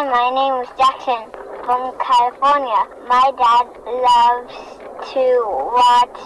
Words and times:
Hi, 0.00 0.08
my 0.08 0.32
name 0.32 0.64
is 0.64 0.68
Jackson 0.80 1.28
from 1.68 1.92
California. 2.00 2.88
My 3.04 3.28
dad 3.36 3.68
loves 3.84 4.56
to 5.12 5.44
watch 5.76 6.16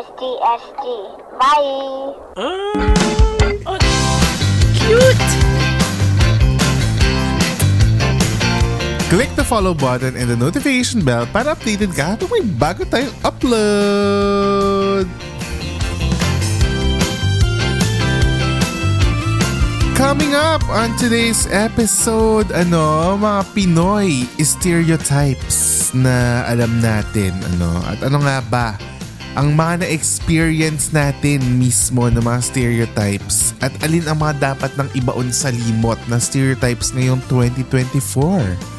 SDSD. 0.00 0.88
Bye. 1.36 2.16
Ah, 2.40 3.76
cute! 4.80 5.28
Click 9.12 9.28
the 9.36 9.44
follow 9.44 9.74
button 9.74 10.16
and 10.16 10.32
the 10.32 10.36
notification 10.40 11.04
bell 11.04 11.28
para 11.28 11.52
updated 11.52 11.92
ka 11.92 12.16
kapag 12.16 12.32
may 12.32 12.48
bago 12.56 12.88
tayong 12.88 13.12
upload. 13.20 15.04
Coming 20.26 20.42
up 20.42 20.66
on 20.74 20.90
today's 20.98 21.46
episode, 21.54 22.50
ano, 22.50 23.14
mga 23.14 23.46
Pinoy 23.54 24.26
stereotypes 24.42 25.94
na 25.94 26.42
alam 26.50 26.82
natin, 26.82 27.30
ano, 27.54 27.70
at 27.86 28.02
ano 28.02 28.18
nga 28.26 28.42
ba 28.50 28.68
ang 29.38 29.54
mga 29.54 29.86
na-experience 29.86 30.90
natin 30.90 31.38
mismo 31.62 32.10
ng 32.10 32.18
mga 32.18 32.42
stereotypes? 32.42 33.54
At 33.62 33.70
alin 33.86 34.02
ang 34.10 34.18
mga 34.18 34.58
dapat 34.58 34.74
ng 34.74 34.90
ibaon 34.98 35.30
sa 35.30 35.54
limot 35.54 36.02
na 36.10 36.18
stereotypes 36.18 36.90
ngayong 36.90 37.22
2024 37.30 38.75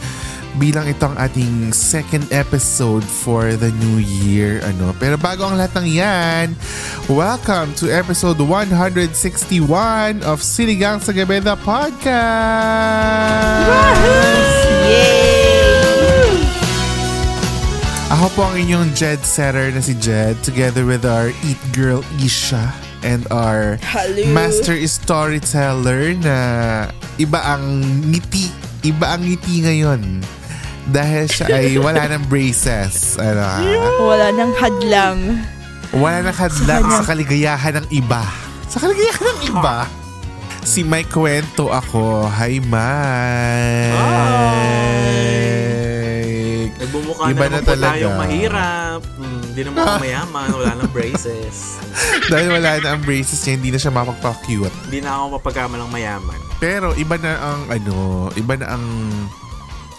bilang 0.57 0.89
ito 0.89 1.05
ang 1.05 1.13
ating 1.21 1.69
second 1.69 2.25
episode 2.33 3.05
for 3.05 3.53
the 3.53 3.69
new 3.77 4.01
year. 4.01 4.57
Ano. 4.65 4.89
Pero 4.97 5.13
bago 5.15 5.45
ang 5.45 5.53
lahat 5.53 5.77
ng 5.77 5.87
yan, 5.87 6.57
welcome 7.05 7.69
to 7.77 7.85
episode 7.93 8.41
161 8.41 10.25
of 10.25 10.41
Sinigang 10.41 10.97
sa 10.97 11.13
Gabi 11.13 11.45
the 11.45 11.53
Podcast! 11.61 12.09
Yay! 14.89 16.41
Ako 18.17 18.25
po 18.33 18.41
ang 18.49 18.57
inyong 18.57 18.97
Jed 18.97 19.21
setter 19.21 19.69
na 19.69 19.83
si 19.83 19.93
Jed 20.01 20.41
together 20.41 20.89
with 20.89 21.05
our 21.05 21.29
Eat 21.45 21.61
Girl 21.69 22.01
Isha 22.17 22.73
and 23.05 23.29
our 23.29 23.77
Hello. 23.85 24.25
master 24.33 24.73
storyteller 24.89 26.17
na 26.17 26.37
iba 27.21 27.37
ang 27.45 27.85
ngiti. 28.09 28.49
Iba 28.81 29.13
ang 29.13 29.27
ngiti 29.27 29.61
ngayon. 29.61 30.23
Dahil 30.87 31.27
siya 31.27 31.51
ay 31.51 31.75
wala 31.75 32.07
ng 32.09 32.23
braces. 32.25 33.15
Ano, 33.17 33.43
ha? 33.43 33.59
Wala 33.99 34.31
nang 34.31 34.53
hadlang. 34.53 35.19
Wala 35.91 36.17
nang 36.21 36.37
hadlang 36.37 36.83
sa 36.89 37.03
kaligayahan 37.05 37.75
ng 37.77 37.87
iba. 37.91 38.23
Sa 38.65 38.79
kaligayahan 38.79 39.25
ng 39.25 39.41
iba. 39.49 39.77
Si 40.61 40.83
Mike 40.83 41.11
Kwento 41.11 41.67
ako. 41.69 42.27
Hi, 42.29 42.59
Mike. 44.97 46.75
Nagbumukha 46.77 47.23
Iba 47.29 47.45
na 47.45 47.51
na 47.53 47.59
talaga. 47.61 47.91
tayong 47.93 48.17
mahirap. 48.17 49.01
Hmm, 49.15 49.39
Hindi 49.45 49.61
naman 49.63 49.79
ako 49.81 49.95
mayaman. 50.05 50.47
Wala 50.53 50.71
nang 50.73 50.91
braces. 50.91 51.55
Dahil 52.27 52.47
wala 52.49 52.69
na 52.77 52.87
ang 52.93 53.01
braces 53.01 53.39
niya, 53.41 53.53
hindi 53.55 53.69
na 53.71 53.79
siya 53.79 53.91
mapagpa-cute. 53.91 54.75
Hindi 54.85 54.99
na 54.99 55.09
ako 55.13 55.23
mapagkama 55.35 55.75
ng 55.77 55.89
mayaman. 55.89 56.39
Pero 56.57 56.91
iba 56.95 57.15
na 57.15 57.31
ang 57.37 57.61
ano, 57.69 57.95
iba 58.33 58.53
na 58.55 58.67
ang 58.69 58.83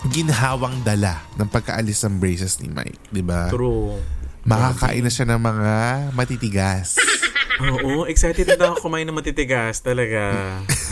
ginhawang 0.07 0.79
dala 0.87 1.19
ng 1.35 1.51
pagkaalis 1.51 2.07
ng 2.07 2.23
braces 2.23 2.63
ni 2.63 2.71
Mike, 2.71 3.11
'di 3.11 3.23
ba? 3.27 3.51
True. 3.51 3.99
Makakain 4.47 5.03
na 5.03 5.11
siya 5.11 5.27
ng 5.35 5.41
mga 5.43 5.75
matitigas. 6.15 6.97
Oo, 7.59 8.07
excited 8.07 8.47
na 8.47 8.71
ako 8.71 8.87
kumain 8.87 9.03
ng 9.03 9.19
matitigas 9.19 9.83
talaga. 9.83 10.31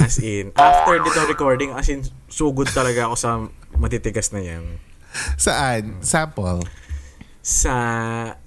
As 0.03 0.19
in, 0.19 0.51
after 0.59 0.99
dito 0.99 1.23
recording, 1.31 1.71
as 1.71 1.87
in, 1.87 2.03
sugod 2.27 2.67
talaga 2.75 3.07
ako 3.07 3.15
sa 3.15 3.31
matitigas 3.79 4.35
na 4.35 4.43
yan. 4.43 4.83
Saan? 5.39 6.03
Sample. 6.03 6.67
Sa... 7.39 7.73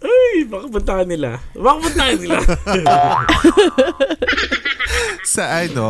Ay, 0.03 0.43
baka 0.43 0.67
puntahan 0.67 1.07
nila. 1.07 1.39
Baka 1.55 1.77
puntahan 1.87 2.19
nila. 2.19 2.43
Sa 5.24 5.44
ano, 5.63 5.88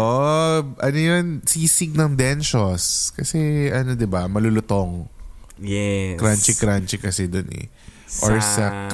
ano 0.78 0.98
yun, 0.98 1.42
sisig 1.46 1.94
ng 1.94 2.16
Densios. 2.16 3.14
Kasi 3.14 3.70
ano 3.70 3.94
'di 3.94 4.08
ba, 4.10 4.26
malulutong. 4.26 5.08
yes. 5.60 6.18
Crunchy-crunchy 6.18 6.98
kasi 6.98 7.28
dun 7.28 7.48
eh. 7.52 7.68
Or 8.26 8.42
sa, 8.42 8.90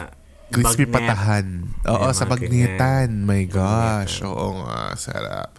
crispy 0.52 0.86
bagnet. 0.86 1.10
patahan. 1.10 1.46
Oo, 1.90 2.06
Ay, 2.10 2.14
sa 2.14 2.26
bagnetan. 2.28 3.26
My 3.26 3.44
gosh. 3.48 4.22
Bagnetan. 4.22 4.30
Oo 4.30 4.48
nga, 4.64 4.82
sarap. 4.96 5.50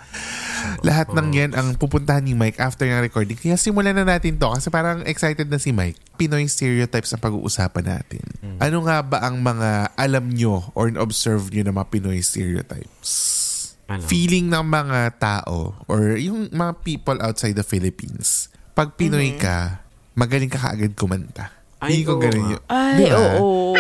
Lahat 0.83 1.11
ng 1.13 1.29
yan 1.31 1.53
ang 1.55 1.75
pupuntahan 1.77 2.23
ni 2.23 2.35
Mike 2.35 2.59
after 2.59 2.87
ng 2.87 3.03
recording. 3.03 3.39
Kaya 3.39 3.59
simulan 3.59 3.95
na 3.95 4.07
natin 4.07 4.39
to 4.39 4.51
kasi 4.51 4.69
parang 4.69 5.03
excited 5.05 5.47
na 5.47 5.59
si 5.59 5.71
Mike. 5.71 5.99
Pinoy 6.17 6.47
stereotypes 6.49 7.13
ang 7.13 7.23
pag-uusapan 7.23 7.87
natin. 7.87 8.25
Mm. 8.41 8.59
Ano 8.63 8.79
nga 8.87 9.03
ba 9.05 9.21
ang 9.23 9.43
mga 9.43 9.95
alam 9.95 10.33
nyo 10.33 10.71
or 10.73 10.91
observe 10.97 11.51
nyo 11.51 11.63
na 11.67 11.75
mga 11.77 11.89
Pinoy 11.93 12.19
stereotypes? 12.23 13.11
Ano? 13.87 14.03
Feeling 14.03 14.51
ng 14.51 14.67
mga 14.67 14.99
tao 15.17 15.79
or 15.87 16.19
yung 16.19 16.51
mga 16.51 16.73
people 16.83 17.19
outside 17.23 17.55
the 17.55 17.63
Philippines. 17.63 18.51
Pag 18.75 18.99
Pinoy 18.99 19.39
ka, 19.39 19.87
magaling 20.19 20.51
ka 20.51 20.59
kaagad 20.59 20.99
kumanta. 20.99 21.55
Mm-hmm. 21.55 21.83
Ay, 21.87 21.91
Hindi 21.95 22.05
ko 22.05 22.15
ganun 22.19 22.47
yun. 22.57 22.63
Ay, 22.67 22.95
Di 22.99 23.05
ba? 23.07 23.19
oo. 23.39 23.77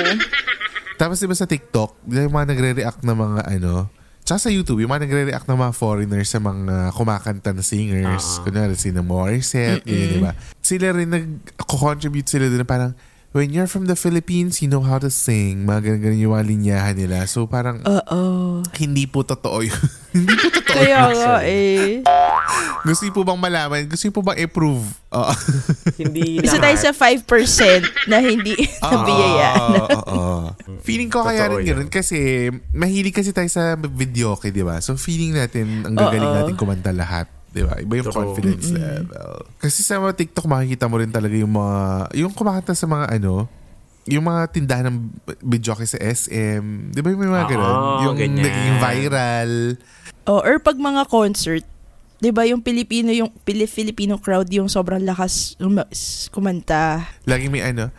Tapos 0.96 1.20
diba 1.20 1.36
sa 1.36 1.44
TikTok, 1.44 2.06
yung 2.08 2.32
mga 2.32 2.56
nagre-react 2.56 3.00
na 3.04 3.12
mga 3.12 3.40
ano, 3.52 3.90
tsaka 4.24 4.48
sa 4.48 4.50
YouTube, 4.52 4.80
yung 4.80 4.88
mga 4.88 5.04
nagre-react 5.04 5.44
na 5.44 5.58
mga 5.58 5.74
foreigners 5.76 6.28
sa 6.30 6.40
mga 6.40 6.94
kumakanta 6.94 7.52
na 7.52 7.60
singers. 7.60 8.40
Oo. 8.40 8.48
Kunwari, 8.48 8.78
sina 8.78 9.04
Morissette, 9.04 9.84
yun, 9.84 10.08
di 10.16 10.20
ba? 10.22 10.32
Sila 10.62 10.94
rin 10.96 11.10
nag-contribute 11.12 12.30
sila 12.30 12.48
dun 12.48 12.62
na 12.62 12.68
parang, 12.68 12.92
when 13.36 13.52
you're 13.52 13.68
from 13.68 13.84
the 13.84 13.92
Philippines, 13.92 14.64
you 14.64 14.66
know 14.66 14.80
how 14.80 14.96
to 14.96 15.12
sing. 15.12 15.68
Mga 15.68 15.92
ganun-ganun 15.92 16.18
yung 16.18 16.32
mga 16.32 16.46
linyahan 16.48 16.96
nila. 16.96 17.28
So 17.28 17.44
parang, 17.44 17.84
Oo. 17.84 18.64
hindi 18.74 19.04
po 19.04 19.20
totoo 19.22 19.60
yun. 19.60 19.76
hindi 20.16 20.32
po 20.32 20.48
totoo 20.48 20.72
Kaya 20.72 21.00
yun. 21.04 21.16
nga 21.20 21.34
eh. 21.44 22.00
Gusto 22.80 23.04
niyo 23.04 23.12
po 23.12 23.22
bang 23.22 23.36
malaman? 23.36 23.84
Gusto 23.84 24.08
niyo 24.08 24.14
po 24.14 24.24
bang 24.24 24.40
i-prove? 24.40 24.88
Oo. 25.12 25.34
Hindi 26.00 26.40
Isa 26.48 26.56
tayo 26.56 26.72
lahat. 26.72 26.96
sa 26.96 26.96
5% 26.96 28.08
na 28.08 28.16
hindi 28.18 28.56
nabiyayaan. 28.80 29.60
Oo, 29.60 29.84
oo, 29.84 30.16
oo. 30.16 30.80
Feeling 30.80 31.12
ko 31.12 31.20
kaya 31.20 31.44
Totoo 31.44 31.60
rin 31.60 31.62
yun. 31.62 31.68
ganun 31.76 31.90
kasi 31.92 32.48
mahilig 32.72 33.12
kasi 33.12 33.36
tayo 33.36 33.52
sa 33.52 33.76
video 33.76 34.32
okay, 34.32 34.48
di 34.48 34.64
ba? 34.64 34.80
So 34.80 34.96
feeling 34.96 35.36
natin 35.36 35.84
ang 35.84 35.92
gagaling 35.92 36.24
Oo. 36.24 36.36
natin 36.40 36.54
kumanta 36.56 36.88
lahat. 36.88 37.28
Di 37.50 37.62
ba? 37.64 37.78
Iba 37.78 37.92
yung 37.98 38.08
True. 38.08 38.16
confidence 38.16 38.68
level. 38.70 39.46
Kasi 39.58 39.80
sa 39.80 39.96
mga 39.98 40.14
TikTok 40.16 40.46
makikita 40.46 40.86
mo 40.86 41.00
rin 41.00 41.10
talaga 41.10 41.34
yung 41.34 41.52
mga, 41.52 41.76
yung 42.14 42.32
kumakanta 42.32 42.76
sa 42.76 42.84
mga 42.84 43.16
ano, 43.16 43.48
yung 44.06 44.22
mga 44.22 44.42
tindahan 44.54 44.86
ng 44.86 44.96
video 45.42 45.74
sa 45.82 45.98
SM. 45.98 46.94
Di 46.94 47.00
ba 47.02 47.10
yung 47.10 47.20
may 47.20 47.30
mga 47.30 47.46
Oo, 47.46 47.50
ganun? 47.50 47.76
Yung 48.06 48.16
ganyan. 48.16 48.44
naging 48.46 48.76
viral. 48.78 49.52
O, 50.26 50.42
or 50.42 50.58
pag 50.62 50.78
mga 50.78 51.02
concert, 51.10 51.64
'di 52.22 52.30
ba 52.32 52.46
yung 52.48 52.62
Pilipino 52.62 53.12
yung 53.12 53.30
Pili- 53.44 53.68
Filipino 53.68 54.16
crowd 54.16 54.48
yung 54.48 54.70
sobrang 54.70 55.02
lakas 55.02 55.58
um, 55.60 55.76
kumanta. 56.30 57.02
Lagi 57.26 57.50
may 57.50 57.62
ano, 57.62 57.90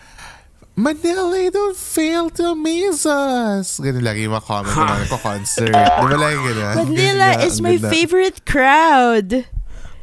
Manila, 0.78 1.34
don't 1.50 1.74
fail 1.74 2.30
to 2.30 2.54
amaze 2.54 3.02
us. 3.10 3.82
Ganun 3.82 4.06
lagi 4.06 4.30
yung 4.30 4.38
mga 4.38 4.46
comment 4.46 4.70
ng 4.70 4.78
mga 4.78 5.00
nagko-concert. 5.10 5.74
Di 5.74 6.06
ba 6.06 6.18
lagi 6.22 6.38
ganun? 6.38 6.74
Manila 6.86 7.28
is 7.42 7.58
my 7.66 7.82
ganda. 7.82 7.90
favorite 7.90 8.46
crowd. 8.46 9.30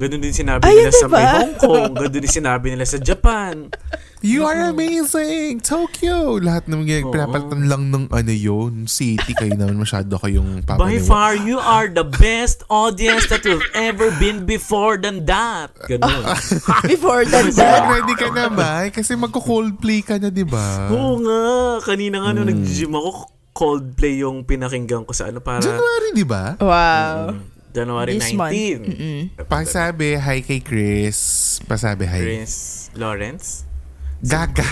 Ganun 0.03 0.19
din 0.19 0.35
sinabi 0.35 0.67
Ayun, 0.67 0.91
nila 0.91 0.99
sa 0.99 1.07
diba? 1.07 1.15
may 1.15 1.27
Hong 1.31 1.55
Kong. 1.63 1.93
Ganun 1.95 2.11
din 2.19 2.27
sinabi 2.27 2.67
nila 2.75 2.87
sa 2.91 2.99
Japan. 2.99 3.71
You 4.25 4.49
are 4.49 4.73
amazing! 4.73 5.61
Tokyo! 5.61 6.41
Lahat 6.41 6.65
naman 6.65 6.89
Oo. 6.89 7.13
pinapalitan 7.13 7.69
lang 7.69 7.93
ng 7.93 8.05
ano 8.09 8.33
yun, 8.33 8.89
city. 8.89 9.37
Kayo 9.37 9.53
naman 9.53 9.77
masyado 9.77 10.17
kayong 10.17 10.65
By 10.65 10.97
papaniwa. 10.97 11.05
far, 11.05 11.37
you 11.37 11.61
are 11.61 11.93
the 11.93 12.09
best 12.09 12.65
audience 12.73 13.29
that 13.29 13.45
we've 13.45 13.61
ever 13.77 14.09
been 14.17 14.49
before 14.49 14.97
than 14.97 15.29
that. 15.29 15.77
Ganun. 15.85 16.25
Before 16.89 17.29
than 17.29 17.53
that. 17.53 17.85
ready 17.85 18.17
ka 18.17 18.33
na, 18.33 18.49
Mai? 18.49 18.89
Kasi 18.89 19.13
magko-coldplay 19.13 20.01
ka 20.01 20.17
na, 20.17 20.33
di 20.33 20.49
ba? 20.49 20.89
Oo 20.89 21.21
nga. 21.21 21.43
Kanina 21.85 22.25
nga 22.25 22.33
nung 22.33 22.49
nag-gym 22.49 22.97
ako, 22.97 23.29
Coldplay 23.55 24.25
yung 24.25 24.43
pinakinggan 24.49 25.05
ko 25.05 25.13
sa 25.13 25.29
ano 25.29 25.45
para 25.45 25.61
January, 25.61 26.11
di 26.17 26.25
ba? 26.25 26.57
Wow. 26.59 27.39
January 27.71 28.17
This 28.17 28.33
month. 28.33 28.57
19. 28.57 28.89
Mm-mm. 28.89 29.21
Pasabi, 29.47 30.17
hi 30.17 30.41
kay 30.41 30.65
Chris. 30.65 31.19
Pasabi, 31.69 32.09
hi. 32.09 32.23
Chris 32.25 32.89
Lawrence. 32.97 33.64
Gaga. 34.25 34.65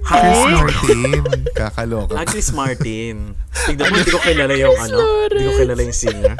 Chris 0.00 0.40
Martin. 0.48 1.20
Kakaloka. 1.52 2.16
Ah, 2.16 2.24
Chris 2.24 2.48
Martin. 2.56 3.16
Tignan 3.68 3.92
mo, 3.92 3.96
hindi 4.00 4.10
ko 4.10 4.20
kilala 4.24 4.54
yung 4.56 4.78
ano. 4.80 4.96
Hindi 5.28 5.44
ko 5.44 5.52
kilala 5.60 5.80
yung 5.84 5.96
singer. 5.96 6.36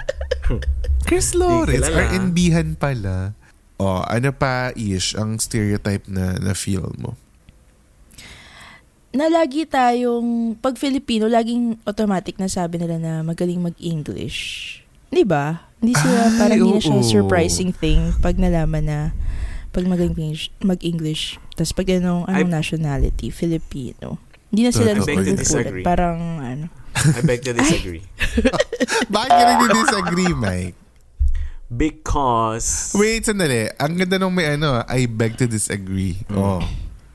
Chris 1.09 1.37
Lawrence. 1.37 1.85
R&B-han 1.85 2.81
pala. 2.81 3.37
Oh, 3.77 4.01
ano 4.09 4.33
pa, 4.33 4.73
Ish, 4.73 5.13
ang 5.19 5.37
stereotype 5.37 6.09
na 6.09 6.41
na-feel 6.41 6.89
mo? 6.97 7.21
Na 9.13 9.29
lagi 9.29 9.69
tayong, 9.69 10.57
pag 10.59 10.81
Filipino, 10.81 11.29
laging 11.29 11.79
automatic 11.85 12.41
na 12.41 12.49
sabi 12.49 12.81
nila 12.81 12.97
na 12.97 13.21
magaling 13.21 13.61
mag-English. 13.61 14.81
Di 15.13 15.23
ba? 15.23 15.69
Hindi 15.85 15.95
sila, 16.01 16.33
Ay, 16.33 16.39
parang 16.41 16.59
hindi 16.65 16.73
na 16.73 16.83
siya 16.83 17.21
surprising 17.21 17.71
thing 17.77 18.17
pag 18.25 18.41
nalaman 18.41 18.85
na 18.89 18.99
pag 19.75 19.85
magaling 19.85 20.15
English- 20.15 20.55
mag-English. 20.61 21.23
Tapos 21.53 21.75
pag 21.75 21.91
anong, 21.91 22.25
anong 22.25 22.47
I- 22.47 22.55
nationality, 22.55 23.29
Filipino. 23.29 24.23
Hindi 24.49 24.62
na 24.62 24.71
sila. 24.71 24.94
I 24.94 25.03
beg 25.03 25.19
to 25.21 25.35
disagree. 25.35 25.82
Parang 25.82 26.19
ano. 26.38 26.65
I 26.94 27.21
beg 27.21 27.43
to 27.43 27.50
disagree. 27.59 28.06
Bakit 29.15 29.31
ka 29.31 29.43
nagdi-disagree, 29.50 30.32
Mike? 30.32 30.79
Because 31.67 32.94
Wait, 32.94 33.26
sandali. 33.26 33.67
Ang 33.75 33.99
ganda 33.99 34.15
nung 34.17 34.31
may 34.31 34.55
ano, 34.55 34.87
I 34.87 35.05
beg 35.05 35.35
to 35.37 35.50
disagree. 35.50 36.23
Oh. 36.31 36.62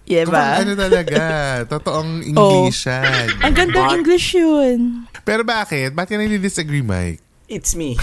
Yeah 0.04 0.26
ba? 0.26 0.58
ano 0.60 0.74
talaga, 0.74 1.22
totoong 1.72 2.26
English 2.26 2.84
yan. 2.84 3.30
Ang 3.40 3.54
gandang 3.54 3.88
But- 3.88 3.96
English 3.96 4.34
yun. 4.34 5.06
Pero 5.22 5.46
bakit? 5.46 5.94
Bakit 5.94 6.10
ka 6.10 6.18
nagdi-disagree, 6.18 6.84
Mike? 6.84 7.24
it's 7.48 7.74
me. 7.74 7.96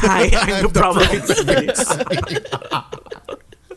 Hi, 0.00 0.30
I'm 0.30 0.62
the 0.62 0.72
problem. 0.72 1.08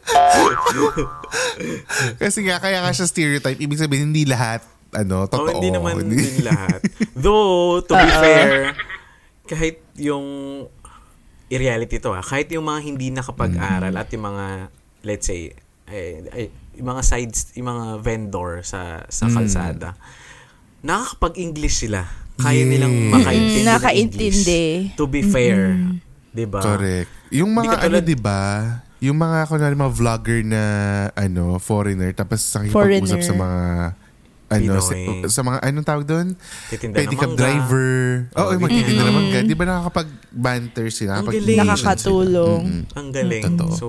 Kasi 2.21 2.43
nga, 2.43 2.57
kaya 2.57 2.79
nga 2.79 2.91
siya 2.91 3.05
stereotype. 3.05 3.57
Ibig 3.57 3.77
sabihin, 3.77 4.09
hindi 4.09 4.23
lahat, 4.23 4.61
ano, 4.91 5.23
Oh, 5.23 5.27
totoo. 5.27 5.51
hindi 5.51 5.69
naman 5.69 5.99
Hindi- 5.99 6.19
din 6.19 6.45
lahat. 6.45 6.79
Though, 7.15 7.79
to 7.81 7.91
be 7.91 8.09
fair, 8.11 8.71
kahit 9.45 9.79
yung 9.95 10.25
i-reality 11.47 11.99
to 11.99 12.11
ha, 12.11 12.19
kahit 12.19 12.49
yung 12.49 12.63
mga 12.63 12.79
hindi 12.81 13.09
nakapag-aral 13.09 13.93
at 13.93 14.07
yung 14.09 14.25
mga, 14.25 14.69
let's 15.03 15.25
say, 15.25 15.51
eh, 15.85 16.21
eh, 16.27 16.49
yung 16.73 16.87
mga 16.87 17.01
sides, 17.01 17.51
yung 17.53 17.67
mga 17.67 17.99
vendor 17.99 18.61
sa 18.61 19.03
sa 19.05 19.27
kalsada, 19.27 19.93
nakakapag-English 20.81 21.81
sila. 21.81 22.05
Kaya 22.35 22.57
Yes. 22.57 22.67
nilang 22.67 22.91
Mm, 22.91 23.11
makaintindi 23.11 23.55
ng 23.55 23.65
nakaintindi. 23.69 24.63
English. 24.83 24.97
To 24.97 25.03
be 25.07 25.21
fair. 25.23 25.71
Diba? 26.29 26.59
Correct. 26.59 27.07
Yung 27.31 27.49
mga 27.49 27.79
ano, 27.79 27.97
di 28.01 28.13
ba? 28.13 28.41
Yung 29.05 29.17
mga, 29.21 29.45
kunwari, 29.45 29.75
mga 29.77 29.93
vlogger 29.93 30.39
na, 30.41 30.63
ano, 31.13 31.61
foreigner, 31.61 32.09
tapos 32.17 32.41
nakikipag-usap 32.49 33.21
Foreigner. 33.21 33.21
sa 33.21 33.33
mga, 33.37 33.61
ano, 34.45 34.71
sa, 34.81 34.93
sa 35.29 35.41
mga, 35.45 35.57
anong 35.61 35.87
tawag 35.87 36.05
doon? 36.05 36.27
Titinda 36.69 36.95
Pedicab 36.97 37.33
driver. 37.37 37.93
Oo, 38.33 38.41
Oh, 38.41 38.53
oh, 38.53 38.61
magtitinda 38.61 39.01
mm. 39.01 39.07
ng 39.09 39.15
mangga. 39.15 39.39
Di 39.45 39.55
ba 39.57 39.65
nakakapag-banter 39.65 40.87
sila? 40.89 41.21
Ang 41.21 41.29
galing. 41.29 41.59
Nakakatulong. 41.61 42.61
sila. 42.65 42.81
Mm-mm. 42.81 42.97
Ang 42.97 43.07
galing. 43.13 43.43
Totoo. 43.53 43.73
So, 43.77 43.87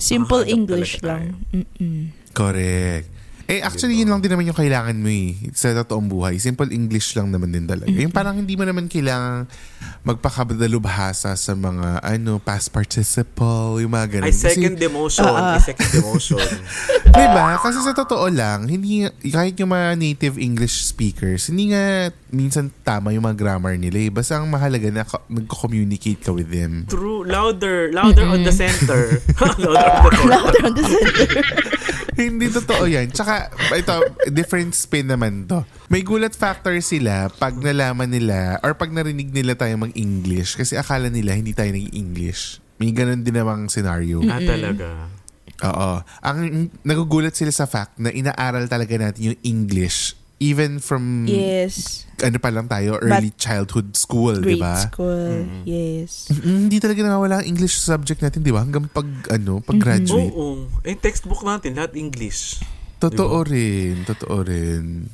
Simple 0.00 0.48
English 0.48 1.04
lang. 1.04 1.36
Mm-mm. 1.52 2.08
Correct. 2.32 3.19
Eh, 3.50 3.66
actually, 3.66 3.98
yun 3.98 4.14
lang 4.14 4.22
din 4.22 4.30
naman 4.30 4.46
yung 4.46 4.54
kailangan 4.54 4.94
mo 4.94 5.10
eh. 5.10 5.34
Sa 5.58 5.74
totoong 5.74 6.06
buhay. 6.06 6.38
Simple 6.38 6.70
English 6.70 7.18
lang 7.18 7.34
naman 7.34 7.50
din 7.50 7.66
talaga. 7.66 7.90
Yung 7.90 8.14
parang 8.14 8.38
hindi 8.38 8.54
mo 8.54 8.62
naman 8.62 8.86
kailangan 8.86 9.50
magpakabadalubhasa 10.06 11.34
sa 11.34 11.52
mga, 11.58 11.98
ano, 11.98 12.38
past 12.38 12.70
participle, 12.70 13.82
yung 13.82 13.90
mga 13.90 14.22
ganun. 14.22 14.30
I 14.30 14.34
second 14.38 14.78
Kasi, 14.78 14.86
demotion. 14.86 15.26
Ah, 15.26 15.34
ah. 15.34 15.58
I 15.58 15.66
second 15.66 15.90
demotion. 15.90 16.46
diba? 17.10 17.58
Kasi 17.58 17.78
sa 17.82 17.90
totoo 17.90 18.30
lang, 18.30 18.70
hindi, 18.70 19.10
kahit 19.34 19.58
yung 19.58 19.74
mga 19.74 19.98
native 19.98 20.38
English 20.38 20.86
speakers, 20.86 21.50
hindi 21.50 21.74
nga 21.74 22.14
minsan 22.30 22.70
tama 22.86 23.10
yung 23.10 23.26
mga 23.26 23.34
grammar 23.34 23.74
nila 23.74 23.98
eh. 23.98 24.10
Basta 24.14 24.38
ang 24.38 24.46
mahalaga 24.46 24.88
na 24.94 25.02
ka- 25.02 25.26
nagko-communicate 25.26 26.22
ka 26.22 26.30
with 26.30 26.54
them. 26.54 26.86
True. 26.86 27.26
Louder. 27.26 27.90
Louder 27.90 28.30
on 28.30 28.46
the 28.46 28.54
center. 28.54 29.18
louder 29.58 29.90
on 29.90 29.98
the 29.98 30.14
center. 30.14 30.30
Louder 30.30 30.60
on 30.62 30.74
the 30.78 30.84
center. 30.86 31.79
Hindi 32.28 32.52
totoo 32.52 32.84
yan. 32.84 33.08
Tsaka, 33.10 33.48
ito, 33.72 33.96
different 34.28 34.76
spin 34.76 35.08
naman 35.08 35.48
to. 35.48 35.64
May 35.88 36.04
gulat 36.04 36.36
factor 36.36 36.76
sila 36.84 37.32
pag 37.32 37.56
nalaman 37.56 38.12
nila 38.12 38.60
or 38.60 38.76
pag 38.76 38.92
narinig 38.92 39.32
nila 39.32 39.56
tayo 39.56 39.74
mag-English 39.80 40.60
kasi 40.60 40.76
akala 40.76 41.08
nila 41.08 41.32
hindi 41.32 41.56
tayo 41.56 41.72
nag-English. 41.72 42.60
May 42.80 42.92
ganun 42.92 43.24
din 43.24 43.36
namang 43.36 43.68
scenario. 43.72 44.20
Ah, 44.28 44.40
talaga. 44.40 45.08
Oo. 45.60 46.00
Ang 46.24 46.72
nagugulat 46.84 47.36
sila 47.36 47.52
sa 47.52 47.68
fact 47.68 48.00
na 48.00 48.08
inaaral 48.08 48.64
talaga 48.68 48.96
natin 48.96 49.32
yung 49.32 49.38
English 49.44 50.19
even 50.40 50.80
from 50.80 51.28
yes. 51.28 52.08
ano 52.24 52.40
pa 52.40 52.48
lang 52.48 52.64
tayo, 52.64 52.96
early 52.96 53.28
childhood 53.36 53.92
school, 53.92 54.40
di 54.40 54.56
Grade 54.56 54.64
ba? 54.64 54.76
school. 54.88 55.44
Yes. 55.68 56.32
Mm, 56.32 56.66
Hindi 56.66 56.80
talaga 56.80 57.04
nawawala 57.04 57.44
ang 57.44 57.46
English 57.46 57.76
subject 57.76 58.24
natin, 58.24 58.40
di 58.40 58.48
ba? 58.48 58.64
Hanggang 58.64 58.88
pag, 58.88 59.04
ano, 59.28 59.60
pag-graduate. 59.60 60.32
Oo. 60.32 60.64
Eh, 60.80 60.96
textbook 60.96 61.44
natin, 61.44 61.76
lahat 61.76 61.92
English. 61.92 62.56
Totoo 62.96 63.44
rin, 63.44 64.04
totoo 64.08 64.40
rin. 64.40 65.08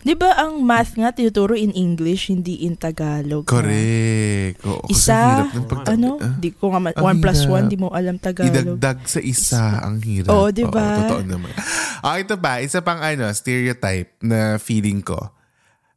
Di 0.00 0.16
ba 0.16 0.32
ang 0.34 0.64
math 0.64 0.96
nga 0.96 1.12
tinuturo 1.12 1.52
in 1.52 1.70
English, 1.70 2.32
hindi 2.32 2.64
in 2.64 2.72
Tagalog? 2.72 3.44
Correct. 3.44 4.56
Oo, 4.64 4.80
kasi 4.82 4.96
Isa, 4.96 5.12
hirap 5.12 5.52
ng 5.52 5.66
pag- 5.66 5.88
ano, 5.90 6.10
Ah, 6.16 6.32
di 6.34 6.50
ko 6.50 6.72
nga, 6.72 6.80
ma- 6.80 6.96
Ang 6.96 7.04
1 7.12 7.20
plus 7.20 7.40
hirap. 7.42 7.52
1, 7.60 7.68
di 7.68 7.76
mo 7.76 7.92
alam 7.92 8.16
Tagalog. 8.16 8.48
idagdag 8.80 8.98
sa 9.04 9.20
isa 9.20 9.64
ang 9.78 10.00
hirap. 10.00 10.32
Oo, 10.32 10.48
di 10.48 10.64
ba? 10.64 11.04
totoo 11.04 11.20
naman. 11.22 11.52
Ah, 12.00 12.16
ito 12.16 12.32
ba? 12.34 12.58
Isa 12.58 12.80
pang 12.80 12.96
ano, 12.96 13.28
stereotype 13.28 14.16
na 14.20 14.56
feeling 14.56 15.04
ko. 15.04 15.20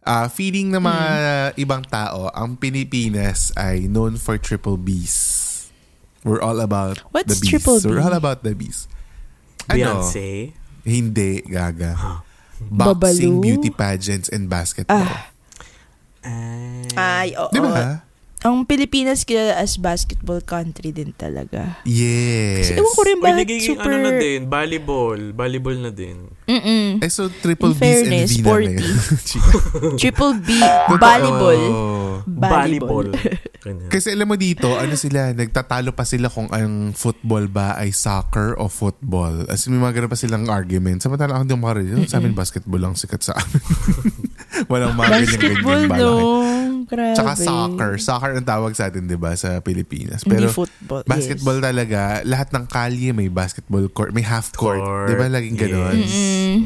Ah, 0.02 0.28
feeling 0.28 0.68
ng 0.68 0.84
mga 0.84 1.08
Hmm. 1.50 1.64
ibang 1.64 1.84
tao, 1.88 2.28
ang 2.30 2.60
Pilipinas 2.60 3.56
ay 3.56 3.88
known 3.88 4.20
for 4.20 4.36
triple 4.36 4.76
Bs. 4.76 5.16
We're 6.22 6.44
all 6.44 6.60
about 6.60 7.00
the 7.00 7.08
What's 7.10 7.40
Bs. 7.40 7.48
triple 7.50 7.80
B? 7.80 7.88
We're 7.88 8.04
all 8.04 8.12
about 8.12 8.44
the 8.44 8.52
Bs. 8.52 8.92
Ano? 9.66 10.04
Beyonce. 10.04 10.52
Hindi, 10.84 11.40
gaga. 11.42 12.20
Boxing, 12.72 13.40
Babalu? 13.40 13.44
beauty 13.44 13.70
pageants, 13.70 14.30
and 14.30 14.48
basketball. 14.48 15.04
Ah. 15.04 15.32
Ay, 16.96 17.36
oo. 17.36 17.52
Di 17.52 17.60
ba? 17.60 18.06
Ang 18.44 18.68
Pilipinas 18.68 19.24
kilala 19.24 19.56
as 19.56 19.80
basketball 19.80 20.44
country 20.44 20.92
din 20.92 21.16
talaga. 21.16 21.80
Yes. 21.88 22.68
Kasi 22.68 22.72
ewan 22.76 22.92
ko 22.92 23.02
rin 23.08 23.18
Uy, 23.18 23.24
bakit 23.24 23.40
nagiging 23.48 23.70
super... 23.80 23.88
ano 23.88 23.98
na 24.04 24.12
din, 24.20 24.40
volleyball. 24.52 25.20
Volleyball 25.32 25.78
na 25.80 25.92
din. 25.96 26.28
Mm-mm. 26.44 27.00
Eh, 27.00 27.08
so 27.08 27.32
triple 27.32 27.72
In 27.72 27.80
Bs 27.80 27.80
and 27.80 27.88
fairness, 27.88 28.30
V 28.36 28.36
na 28.36 28.44
sporty. 28.44 28.88
Chika. 29.32 29.56
Triple 30.04 30.36
B, 30.44 30.50
volleyball. 31.00 31.64
Volleyball. 32.28 33.08
Kasi 33.88 34.12
alam 34.12 34.28
mo 34.28 34.36
dito, 34.36 34.76
ano 34.76 35.00
sila, 35.00 35.32
nagtatalo 35.32 35.96
pa 35.96 36.04
sila 36.04 36.28
kung 36.28 36.52
ang 36.52 36.92
football 36.92 37.48
ba 37.48 37.80
ay 37.80 37.96
soccer 37.96 38.60
o 38.60 38.68
football. 38.68 39.48
As 39.48 39.64
in, 39.72 39.80
may 39.80 39.88
mga 39.88 40.04
ganun 40.04 40.12
pa 40.12 40.20
silang 40.20 40.52
argument. 40.52 41.00
Samantala 41.00 41.40
ako 41.40 41.48
hindi 41.48 41.56
mo 41.56 41.64
makarinig. 41.72 42.12
Sa 42.12 42.20
amin, 42.20 42.36
basketball 42.36 42.84
lang 42.84 43.00
sikat 43.00 43.24
sa 43.24 43.40
amin. 43.40 43.64
Walang 44.72 45.00
mga 45.00 45.24
Basketball, 45.24 45.88
ganyan-ganyan 45.88 45.98
no? 45.98 46.63
Grabe. 46.94 47.16
Tsaka 47.18 47.32
soccer. 47.34 47.92
Soccer 47.98 48.32
ang 48.38 48.46
tawag 48.46 48.74
sa 48.78 48.88
atin, 48.88 49.10
di 49.10 49.18
ba, 49.18 49.34
sa 49.34 49.58
Pilipinas. 49.60 50.22
Hindi 50.22 50.46
Pero 50.46 50.54
football. 50.54 51.02
basketball 51.04 51.58
yes. 51.58 51.66
talaga, 51.66 52.00
lahat 52.24 52.48
ng 52.54 52.66
kalye 52.70 53.10
may 53.12 53.28
basketball 53.28 53.86
court, 53.90 54.14
may 54.14 54.24
half 54.24 54.54
court. 54.54 54.78
Court, 54.78 55.10
Di 55.10 55.16
ba 55.18 55.26
laging 55.28 55.58
ganon? 55.58 55.98
yes. 55.98 56.14
Mm. 56.14 56.60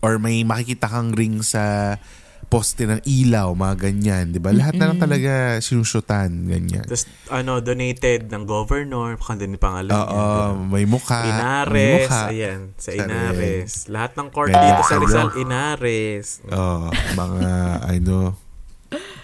Or 0.00 0.20
may 0.20 0.44
makikita 0.44 0.88
kang 0.88 1.12
ring 1.12 1.40
sa 1.40 1.96
poste 2.44 2.86
ng 2.86 3.00
ilaw, 3.02 3.50
mga 3.56 3.88
ganyan. 3.88 4.30
Di 4.30 4.38
ba? 4.38 4.52
Lahat 4.54 4.76
na 4.76 4.92
lang 4.92 5.00
talaga 5.00 5.58
sinusyutan, 5.58 6.30
ganyan. 6.46 6.84
Tapos, 6.86 7.08
ano, 7.32 7.58
donated 7.58 8.30
ng 8.30 8.44
governor. 8.46 9.16
Baka 9.18 9.34
din 9.34 9.56
pangalan 9.58 9.90
Oo, 9.90 10.06
niya. 10.06 10.70
may 10.70 10.84
mukha. 10.86 11.24
may 11.24 11.32
Inares. 11.34 12.06
mukha. 12.06 12.22
Ayan, 12.30 12.60
sa 12.78 12.90
Sa 12.92 13.00
Inares. 13.00 13.72
Lahat 13.90 14.12
ng 14.14 14.28
court 14.30 14.52
dito 14.52 14.82
sa 14.86 14.96
Rizal. 15.00 15.28
Inares. 15.34 16.26
Oo, 16.46 16.92
mga, 17.16 17.50
ano, 17.90 18.16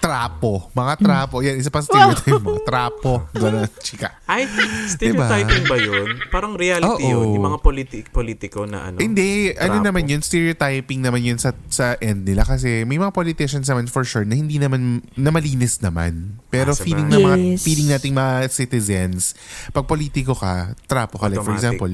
trapo. 0.01 0.73
Mga 0.73 0.95
trapo. 0.99 1.37
Yan, 1.41 1.55
isa 1.55 1.69
pang 1.69 1.85
stereotype 1.85 2.41
mo. 2.41 2.57
Trapo. 2.69 3.29
Ganun, 3.31 3.69
chika. 3.79 4.17
Ay, 4.25 4.49
stereotyping 4.89 5.65
ba 5.65 5.77
yun? 5.77 6.09
Parang 6.29 6.57
reality 6.57 7.05
Oo. 7.05 7.13
yun. 7.13 7.27
Yung 7.37 7.45
mga 7.45 7.61
politi- 7.61 8.05
politiko 8.05 8.65
na 8.65 8.89
ano. 8.89 8.97
Hindi, 8.97 9.53
ano 9.53 9.77
Trapo. 9.77 9.87
naman 9.87 10.09
yun, 10.09 10.21
stereotyping 10.21 11.01
naman 11.01 11.21
yun 11.21 11.37
sa, 11.37 11.53
sa 11.69 11.95
end 11.97 12.25
nila. 12.25 12.43
Kasi 12.43 12.83
may 12.83 12.97
mga 12.97 13.13
politicians 13.13 13.69
naman 13.69 13.87
for 13.87 14.03
sure 14.03 14.25
na 14.25 14.33
hindi 14.33 14.57
naman, 14.57 15.05
na 15.15 15.29
malinis 15.29 15.79
naman. 15.79 16.41
Pero 16.49 16.73
Ah, 16.73 16.79
feeling 16.79 17.07
na 17.07 17.21
mga, 17.21 17.37
Yes. 17.37 17.61
feeling 17.63 17.89
nating 17.89 18.15
mga 18.15 18.49
citizens, 18.49 19.37
pag 19.71 19.85
politiko 19.85 20.33
ka, 20.33 20.73
trapo 20.85 21.17
ka. 21.17 21.29
Like 21.29 21.43
for 21.43 21.53
example, 21.53 21.93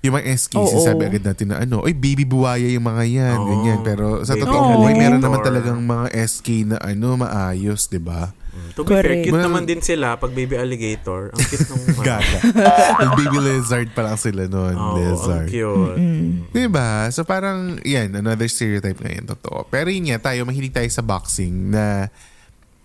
yung 0.00 0.14
mga 0.14 0.26
SK, 0.32 0.52
Oo. 0.56 0.68
sinasabi 0.68 1.02
agad 1.06 1.24
natin 1.24 1.46
na 1.50 1.56
ano, 1.60 1.80
oy, 1.80 1.92
baby 1.92 2.22
buwaya 2.22 2.64
yung 2.64 2.84
mga 2.84 3.04
yan, 3.04 3.38
Oo. 3.38 3.48
ganyan. 3.48 3.78
Pero 3.80 4.22
sa 4.22 4.34
totoong 4.34 4.76
buhay, 4.76 4.94
meron 4.94 5.20
naman 5.20 5.40
talagang 5.40 5.78
mga 5.78 6.06
SK 6.14 6.48
na 6.64 6.76
ano, 6.78 7.16
maayos, 7.16 7.86
di 7.86 7.98
ba? 7.98 8.30
To 8.72 8.82
be 8.82 8.88
fair, 8.88 9.04
Correct. 9.04 9.20
cute 9.22 9.36
Well- 9.36 9.46
naman 9.46 9.64
din 9.64 9.80
sila 9.80 10.16
pag 10.16 10.32
baby 10.32 10.56
alligator. 10.56 11.28
Ang 11.28 11.44
cute 11.44 11.68
nung... 11.68 11.84
Gaga. 12.08 12.38
baby 13.12 13.38
lizard 13.38 13.88
pa 13.92 14.00
lang 14.02 14.16
sila 14.16 14.48
noon, 14.48 14.72
Oo, 14.72 14.80
ang 14.80 14.92
lizard. 14.96 15.48
cute. 15.48 15.96
Di 16.52 16.64
ba? 16.66 17.08
So 17.12 17.20
parang, 17.22 17.76
yan, 17.84 18.16
another 18.16 18.48
stereotype 18.48 18.96
na 19.00 19.10
yan, 19.12 19.24
totoo. 19.28 19.68
Pero 19.68 19.92
yun 19.92 20.08
nga, 20.08 20.32
tayo, 20.32 20.48
mahilig 20.48 20.72
tayo 20.72 20.88
sa 20.88 21.04
boxing 21.04 21.68
na 21.68 22.08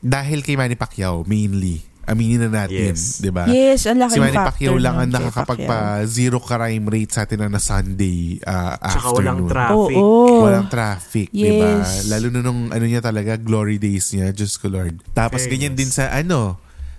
dahil 0.02 0.42
kay 0.42 0.58
Manny 0.58 0.76
Pacquiao, 0.76 1.24
mainly, 1.24 1.80
aminin 2.04 2.42
na 2.42 2.66
natin, 2.66 2.92
Yes. 2.92 3.18
di 3.18 3.30
ba? 3.30 3.46
Yes, 3.46 3.86
ang 3.86 3.98
laking 3.98 4.14
Si 4.14 4.20
Manny 4.20 4.38
Pacquiao 4.38 4.76
lang 4.76 4.96
ang 4.98 5.08
nakakapagpa 5.08 5.80
zero 6.04 6.38
crime 6.38 6.84
rate 6.84 7.12
sa 7.12 7.24
atin 7.24 7.46
na 7.46 7.58
Sunday 7.58 8.42
uh, 8.42 8.74
Tsaka 8.76 9.08
walang 9.12 9.40
afternoon. 9.40 9.50
traffic. 9.50 9.96
Oo. 9.96 10.42
Walang 10.42 10.68
traffic, 10.68 11.28
di 11.30 11.52
ba? 11.54 11.70
Yes. 11.78 12.08
Lalo 12.08 12.28
na 12.28 12.40
nung 12.42 12.62
ano 12.68 12.84
niya 12.84 13.00
talaga, 13.00 13.36
glory 13.36 13.78
days 13.78 14.12
niya, 14.12 14.30
Diyos 14.30 14.56
ko 14.56 14.68
Lord. 14.68 14.98
Tapos 15.12 15.42
Fairness. 15.42 15.52
ganyan 15.52 15.74
din 15.74 15.88
sa 15.88 16.10
ano, 16.10 16.58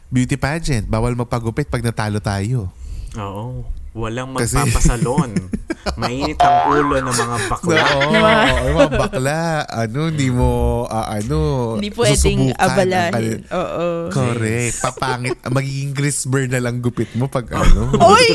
beauty 0.08 0.36
pageant. 0.36 0.86
Bawal 0.86 1.12
magpagupit 1.12 1.66
pag 1.66 1.80
natalo 1.80 2.18
tayo. 2.18 2.70
Oo. 3.14 3.66
Walang 3.92 4.32
Kasi- 4.32 4.56
magpapasalon. 4.56 5.30
Mainit 6.00 6.38
ang 6.38 6.70
ulo 6.70 6.94
ng 6.96 7.10
mga 7.10 7.36
bakla. 7.50 7.74
Oo, 7.74 8.00
oo, 8.06 8.14
yung 8.70 8.76
mga 8.78 8.92
bakla, 8.94 9.38
ano, 9.66 10.00
hindi 10.08 10.28
mo, 10.30 10.50
ah, 10.86 11.10
ano, 11.10 11.38
Hindi 11.74 11.90
pwedeng 11.92 12.54
abalahin. 12.54 13.42
kal- 13.42 13.50
Oo. 13.50 13.86
Correct. 14.08 14.78
Papangit. 14.78 15.36
Magiging 15.52 15.92
Chris 15.92 16.22
Burr 16.24 16.46
na 16.46 16.62
lang 16.62 16.78
gupit 16.78 17.10
mo 17.12 17.26
pag 17.26 17.50
ano. 17.50 17.90
Oy! 17.98 18.26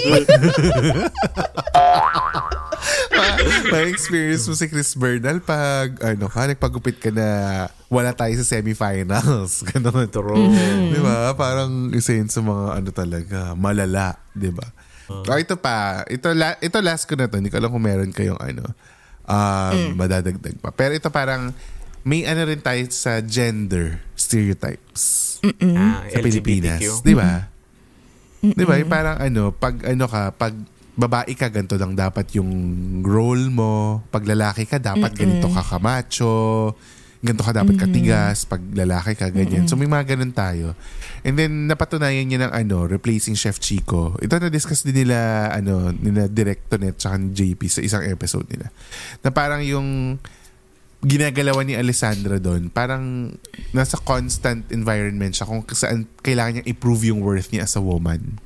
May 3.68 3.90
experience 3.90 4.44
mo 4.44 4.54
si 4.54 4.68
Chris 4.68 4.94
Bernal 4.94 5.40
pag 5.40 5.96
ano 6.04 6.28
ka, 6.28 6.48
nagpagupit 6.48 7.00
ka 7.00 7.10
na 7.10 7.28
wala 7.88 8.12
tayo 8.12 8.36
sa 8.38 8.60
semifinals. 8.60 9.64
Ganon. 9.66 10.08
True. 10.10 10.52
Di 10.92 11.00
ba? 11.00 11.32
Parang 11.34 11.90
isa 11.92 12.12
yun 12.12 12.28
sa 12.28 12.44
mga 12.44 12.66
ano 12.76 12.90
talaga, 12.92 13.40
malala. 13.56 14.20
Di 14.32 14.52
ba? 14.52 14.68
Oh, 15.08 15.38
ito 15.40 15.56
pa. 15.56 16.04
Ito, 16.06 16.36
la, 16.36 16.60
ito 16.60 16.78
last 16.80 17.08
ko 17.08 17.16
na 17.16 17.28
to. 17.28 17.40
Hindi 17.40 17.48
ko 17.48 17.58
alam 17.58 17.72
kung 17.72 17.84
meron 17.84 18.12
kayong 18.12 18.40
ano, 18.40 18.64
um, 19.24 19.96
madadagdag 19.96 20.60
pa. 20.60 20.72
Pero 20.72 20.96
ito 20.96 21.08
parang, 21.08 21.52
may 22.04 22.24
ano 22.24 22.44
rin 22.44 22.60
tayo 22.60 22.80
sa 22.88 23.20
gender 23.20 24.00
stereotypes 24.16 25.38
Ah, 25.76 26.08
sa 26.08 26.20
Pilipinas. 26.20 26.80
Di 27.04 27.14
ba? 27.14 27.48
Di 28.42 28.64
ba? 28.64 28.74
Parang 28.84 29.18
ano, 29.20 29.52
pag 29.52 29.76
ano 29.86 30.06
ka, 30.08 30.32
pag 30.32 30.54
babae 30.98 31.38
ka, 31.38 31.48
ganito 31.54 31.78
lang 31.78 31.94
dapat 31.94 32.34
yung 32.34 32.50
role 33.06 33.54
mo. 33.54 34.02
Pag 34.10 34.26
lalaki 34.26 34.66
ka, 34.66 34.82
dapat 34.82 35.14
ganito 35.14 35.46
ka 35.48 35.62
kamacho. 35.62 36.74
Ganito 37.22 37.42
ka 37.42 37.54
dapat 37.54 37.76
katigas. 37.78 38.46
Pag 38.46 38.62
lalaki 38.74 39.18
ka, 39.18 39.34
ganyan. 39.34 39.66
So 39.66 39.78
may 39.78 39.90
mga 39.90 40.16
ganun 40.16 40.34
tayo. 40.34 40.78
And 41.26 41.34
then, 41.38 41.66
napatunayan 41.66 42.30
niya 42.30 42.48
ng 42.48 42.54
ano, 42.54 42.86
replacing 42.86 43.34
Chef 43.34 43.58
Chico. 43.58 44.14
Ito 44.22 44.38
na-discuss 44.38 44.86
din 44.86 45.06
nila, 45.06 45.50
ano, 45.50 45.90
nila 45.92 46.30
Directo 46.30 46.78
Net 46.78 47.02
tsaka 47.02 47.18
JP 47.20 47.62
sa 47.70 47.82
isang 47.82 48.04
episode 48.06 48.46
nila. 48.50 48.70
Na 49.26 49.30
parang 49.34 49.62
yung 49.66 50.22
ginagalawan 51.06 51.70
ni 51.70 51.78
Alessandra 51.78 52.42
doon, 52.42 52.74
parang 52.74 53.30
nasa 53.70 54.02
constant 54.02 54.66
environment 54.74 55.30
siya 55.30 55.46
kung 55.46 55.62
saan 55.70 56.10
kailangan 56.26 56.62
niyang 56.62 56.70
improve 56.74 57.14
yung 57.14 57.22
worth 57.22 57.54
niya 57.54 57.70
as 57.70 57.78
a 57.78 57.84
woman 57.84 58.42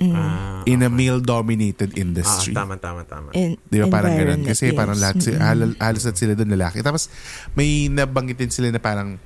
Ah, 0.00 0.64
in 0.64 0.80
a 0.80 0.88
male-dominated 0.88 1.92
ah, 1.92 2.00
industry. 2.00 2.56
tama, 2.56 2.80
tama, 2.80 3.04
tama. 3.04 3.28
En- 3.36 3.60
Di 3.60 3.84
ba 3.84 3.92
parang 3.92 4.16
ganun? 4.16 4.40
environment, 4.40 4.48
Kasi 4.48 4.72
yes. 4.72 4.76
parang 4.76 4.96
lahat, 4.96 5.16
si, 5.20 5.30
hal- 5.36 5.76
halos 5.76 6.02
lahat 6.08 6.16
sila 6.16 6.32
doon 6.32 6.50
lalaki. 6.56 6.80
Tapos 6.80 7.12
may 7.52 7.92
nabanggitin 7.92 8.48
sila 8.48 8.72
na 8.72 8.80
parang 8.80 9.20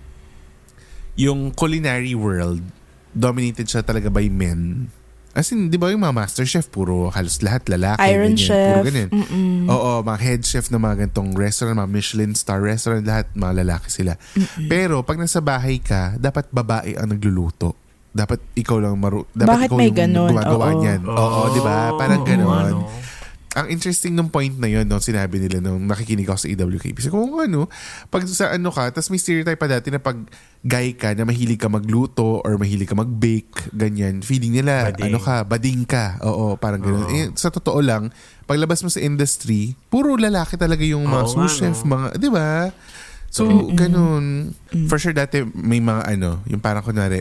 yung 1.15 1.53
culinary 1.53 2.17
world, 2.17 2.65
dominated 3.13 3.69
siya 3.69 3.85
talaga 3.85 4.09
by 4.09 4.27
men. 4.27 4.89
As 5.33 5.49
in, 5.49 5.73
di 5.73 5.81
ba 5.81 5.89
yung 5.89 6.05
mga 6.05 6.13
master 6.13 6.45
chef, 6.45 6.69
puro 6.69 7.09
halos 7.09 7.41
lahat 7.41 7.65
lalaki. 7.65 8.05
Iron 8.05 8.37
ganyan, 8.37 8.49
Chef. 8.53 8.69
Puro 8.77 8.85
ganyan. 8.85 9.09
Oo, 9.65 10.05
mga 10.05 10.19
head 10.21 10.43
chef 10.45 10.69
na 10.69 10.77
mga 10.77 11.09
gantong 11.09 11.33
restaurant, 11.33 11.79
mga 11.79 11.89
Michelin 11.89 12.33
star 12.37 12.61
restaurant, 12.61 13.01
lahat 13.01 13.33
mga 13.33 13.65
lalaki 13.65 13.89
sila. 13.89 14.21
Pero 14.69 15.01
pag 15.01 15.17
nasa 15.17 15.41
bahay 15.41 15.81
ka, 15.81 16.21
dapat 16.21 16.53
babae 16.53 17.01
ang 17.01 17.09
nagluluto. 17.09 17.73
Dapat 18.13 18.39
ikaw 18.55 18.77
lang 18.77 18.95
maru... 18.97 19.25
Dapat 19.33 19.49
Bakit 19.49 19.69
ikaw 19.69 19.79
may 19.81 19.89
yung 19.89 19.99
ganon? 19.99 20.31
gumagawa 20.31 20.67
Oo. 20.69 20.79
niyan. 20.79 21.01
Oo, 21.03 21.41
di 21.51 21.61
ba? 21.61 21.77
Parang 21.97 22.21
Oo, 22.21 22.29
ganon. 22.29 22.53
ano. 22.53 22.79
Ang 23.53 23.69
interesting 23.69 24.17
nung 24.17 24.33
point 24.33 24.53
na 24.57 24.65
yun, 24.65 24.89
nung 24.89 25.01
sinabi 25.01 25.37
nila 25.37 25.61
nung 25.61 25.85
nakikinig 25.85 26.25
ako 26.25 26.41
sa 26.41 26.49
EWKP. 26.49 26.97
Kasi 26.97 27.13
kung 27.13 27.37
ano, 27.37 27.69
pag 28.09 28.25
sa 28.25 28.49
ano 28.49 28.73
ka, 28.73 28.89
tapos 28.89 29.13
may 29.13 29.21
stereotype 29.21 29.61
pa 29.61 29.69
dati 29.69 29.93
na 29.93 30.01
pag 30.01 30.17
guy 30.65 30.97
ka 30.97 31.13
na 31.13 31.29
mahilig 31.29 31.61
ka 31.61 31.69
magluto 31.69 32.41
or 32.41 32.57
mahilig 32.57 32.89
ka 32.89 32.97
mag-bake, 32.97 33.53
ganyan, 33.69 34.25
feeling 34.25 34.57
nila, 34.57 34.89
Bading. 34.89 35.05
ano 35.05 35.19
ka, 35.21 35.37
bading 35.45 35.85
ka. 35.85 36.17
Oo, 36.25 36.57
parang 36.57 36.81
ganun. 36.81 37.05
Oo. 37.05 37.13
Eh, 37.13 37.29
sa 37.37 37.53
totoo 37.53 37.85
lang, 37.85 38.09
paglabas 38.49 38.81
mo 38.81 38.89
sa 38.89 39.05
industry, 39.05 39.77
puro 39.93 40.17
lalaki 40.17 40.57
talaga 40.57 40.81
yung 40.81 41.05
mga 41.05 41.25
Oo 41.25 41.33
sous 41.37 41.53
chef, 41.53 41.85
no? 41.85 41.93
mga, 41.93 42.07
di 42.17 42.29
ba? 42.33 42.73
So, 43.29 43.49
ganun. 43.73 44.53
For 44.89 44.97
sure 44.97 45.13
dati 45.13 45.41
may 45.53 45.81
mga 45.81 46.05
ano, 46.07 46.41
yung 46.45 46.61
parang 46.61 46.81
kunwari, 46.81 47.21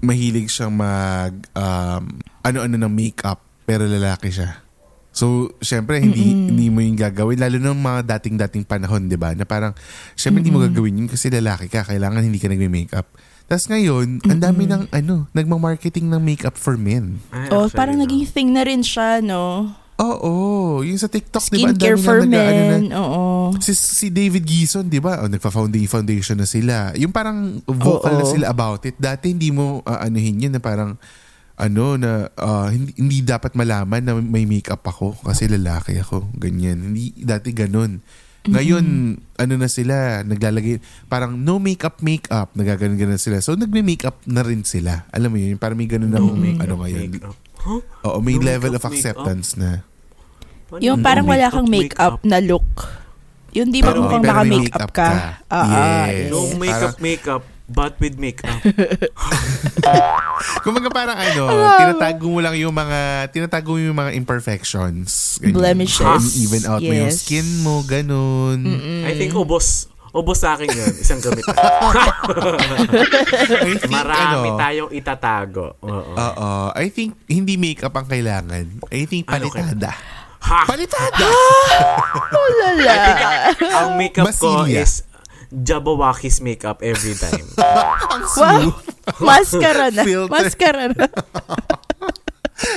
mahilig 0.00 0.48
siyang 0.48 0.72
mag 0.72 1.34
um, 1.52 2.04
ano-ano 2.40 2.76
ng 2.80 2.92
makeup 2.92 3.40
pero 3.64 3.84
lalaki 3.86 4.32
siya. 4.32 4.64
So, 5.10 5.58
syempre, 5.58 5.98
hindi, 5.98 6.30
hindi 6.54 6.70
mo 6.70 6.80
yung 6.80 6.94
gagawin. 6.94 7.42
Lalo 7.42 7.58
ng 7.58 7.82
mga 7.82 8.00
dating-dating 8.16 8.62
panahon, 8.62 9.10
di 9.10 9.18
ba? 9.18 9.34
Na 9.34 9.42
parang, 9.42 9.74
syempre, 10.14 10.38
hindi 10.38 10.54
mo 10.54 10.62
gagawin 10.62 11.02
yun 11.02 11.08
kasi 11.10 11.26
lalaki 11.34 11.66
ka. 11.66 11.82
Kailangan 11.82 12.22
hindi 12.22 12.38
ka 12.38 12.46
nagme-makeup. 12.46 13.06
Tapos 13.50 13.66
ngayon, 13.66 14.22
ang 14.30 14.38
dami 14.38 14.70
ng, 14.70 14.86
ano, 14.94 15.26
nagma-marketing 15.34 16.06
ng 16.06 16.22
makeup 16.22 16.54
for 16.54 16.78
men. 16.78 17.18
Ay, 17.34 17.50
Oh, 17.50 17.66
actually, 17.66 17.74
parang 17.74 17.98
no. 17.98 18.06
naging 18.06 18.22
thing 18.22 18.54
na 18.54 18.62
rin 18.62 18.86
siya, 18.86 19.18
no? 19.18 19.74
Oo. 20.00 20.32
Yung 20.80 20.96
sa 20.96 21.12
TikTok, 21.12 21.44
di 21.52 21.60
ba? 21.60 21.68
Ang 21.68 21.76
Skincare 21.76 21.98
dami 22.00 22.06
for 22.08 22.18
na 22.24 22.24
nag- 22.24 22.40
ano 22.40 22.60
na, 22.60 22.70
men. 22.72 22.84
Oo. 22.96 23.22
Si, 23.60 23.72
si 23.76 24.08
David 24.08 24.44
Gison, 24.48 24.88
di 24.88 24.96
ba? 24.96 25.20
Oh, 25.20 25.28
nagpa-foundation 25.28 25.90
foundation 25.92 26.36
na 26.40 26.48
sila. 26.48 26.96
Yung 26.96 27.12
parang 27.12 27.60
vocal 27.68 28.16
na 28.16 28.24
Oo. 28.24 28.32
sila 28.32 28.46
about 28.48 28.80
it. 28.88 28.96
Dati 28.96 29.36
hindi 29.36 29.52
mo 29.52 29.84
uh, 29.84 30.00
anuhin 30.00 30.48
yun 30.48 30.52
na 30.56 30.62
parang 30.62 30.96
ano 31.60 32.00
na 32.00 32.32
ah, 32.40 32.72
hindi, 32.72 32.96
hindi 32.96 33.20
dapat 33.20 33.52
malaman 33.52 34.00
na 34.00 34.16
may 34.16 34.48
makeup 34.48 34.80
ako 34.80 35.20
kasi 35.20 35.44
lalaki 35.44 36.00
ako. 36.00 36.32
Ganyan. 36.40 36.80
Hindi 36.80 37.12
dati 37.20 37.52
ganun. 37.52 38.00
Ngayon, 38.40 38.84
ano 39.36 39.54
na 39.60 39.68
sila, 39.68 40.24
naglalagay, 40.24 40.80
parang 41.12 41.36
no 41.36 41.60
makeup, 41.60 42.00
makeup, 42.00 42.48
nagaganon-ganon 42.56 43.20
sila. 43.20 43.36
So, 43.44 43.52
nagme-makeup 43.52 44.24
na 44.24 44.40
rin 44.40 44.64
sila. 44.64 45.04
Alam 45.12 45.36
mo 45.36 45.38
yun, 45.44 45.60
parang 45.60 45.76
may 45.76 45.84
ganun 45.84 46.08
na 46.08 46.24
ano 46.56 46.80
ngayon. 46.80 47.20
Huh? 47.60 47.84
Oo, 48.08 48.18
may 48.24 48.40
No 48.40 48.48
level 48.48 48.72
makeup, 48.72 48.88
of 48.88 48.96
acceptance 48.96 49.60
na. 49.60 49.84
Paano 50.70 50.80
Yung 50.80 50.96
no 50.96 51.02
parang 51.02 51.26
wala 51.26 51.42
makeup, 51.42 51.54
kang 51.56 51.68
makeup 51.68 52.14
na 52.22 52.38
look. 52.38 52.70
Yung 53.50 53.68
di 53.68 53.82
ba 53.82 53.90
pero 53.90 54.06
may 54.06 54.22
naka-makeup 54.22 54.86
makeup 54.86 54.90
ka? 54.94 54.94
ka. 54.94 55.10
Ah, 55.50 55.66
ah, 55.66 56.06
Yes. 56.06 56.30
No 56.30 56.38
yes. 56.38 56.54
makeup, 56.54 56.94
makeup, 57.02 57.42
but 57.66 57.92
with 57.98 58.14
makeup. 58.14 58.46
Kumbaga 60.62 60.88
parang 60.88 61.18
ano, 61.18 61.42
tinatago 61.76 62.26
mo 62.30 62.38
lang 62.38 62.54
yung 62.54 62.70
mga, 62.70 63.28
tinatago 63.30 63.74
mo 63.74 63.82
yung 63.82 63.98
mga 63.98 64.14
imperfections. 64.14 65.42
Ganyan. 65.42 65.54
Blemishes. 65.58 66.38
Even 66.38 66.62
out 66.64 66.78
mo 66.78 66.88
yung 66.88 67.10
Yes. 67.10 67.26
skin 67.26 67.46
mo, 67.60 67.82
ganun. 67.82 68.62
I 69.02 69.18
think 69.18 69.34
ubos. 69.34 69.90
Ubos 70.10 70.38
sa 70.38 70.54
akin 70.54 70.66
yun. 70.66 70.90
Isang 70.98 71.18
gamit. 71.18 71.42
Think, 73.62 73.86
Marami 73.86 74.48
ano, 74.50 74.58
tayong 74.58 74.90
itatago. 74.90 75.78
Oo. 75.80 76.12
Oo. 76.14 76.50
I 76.74 76.90
think 76.90 77.14
hindi 77.26 77.54
makeup 77.54 77.94
ang 77.94 78.06
kailangan. 78.06 78.66
I 78.90 79.06
think 79.06 79.26
Ano 79.26 79.46
palitada. 79.46 79.94
Ha! 80.42 80.64
Palitada! 80.64 81.28
Lala. 82.58 82.96
Ang 83.54 83.88
makeup 83.96 84.28
ko 84.34 84.64
Basilia. 84.64 84.82
is 84.82 85.04
Jabberwocky's 85.50 86.38
makeup 86.38 86.78
every 86.80 87.12
time. 87.12 87.42
ang 88.06 88.22
Wow. 88.22 88.30
smooth. 88.30 88.76
Maskara 89.18 89.90
na. 89.90 90.02
Filter. 90.02 90.30
Maskara 90.30 90.84
na. 90.88 91.06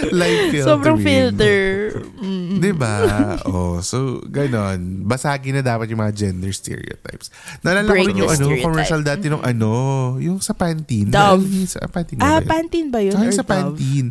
Live 0.10 0.50
filtering. 0.50 0.64
Sobrang 0.66 0.98
filter. 0.98 1.92
Mm. 2.18 2.58
Diba? 2.58 2.96
Oh, 3.44 3.78
so, 3.78 4.24
ganon. 4.26 5.04
Basagin 5.04 5.54
na 5.54 5.62
dapat 5.62 5.92
yung 5.92 6.00
mga 6.00 6.16
gender 6.18 6.50
stereotypes. 6.50 7.28
Naalala 7.62 7.86
ko 7.86 7.94
Break 7.94 8.08
rin 8.08 8.16
yung 8.16 8.26
the 8.26 8.34
ano, 8.34 8.46
stereotype. 8.48 8.66
commercial 8.66 9.02
dati 9.04 9.26
nung 9.28 9.44
ano, 9.44 9.72
yung 10.18 10.40
sa 10.40 10.56
Pantene. 10.56 11.12
Dove. 11.12 11.44
Niyo 11.44 11.68
Sa 11.68 11.84
Pantene. 11.86 12.18
ba 12.18 12.26
Ah, 12.26 12.40
yun? 12.40 12.48
Pantene 12.48 12.90
ba 12.90 13.00
yun? 13.02 13.12
Tsaka 13.12 13.22
Or 13.22 13.28
yung 13.28 13.36
sa 13.36 13.44
Dove? 13.44 13.52
Pantene. 13.76 14.10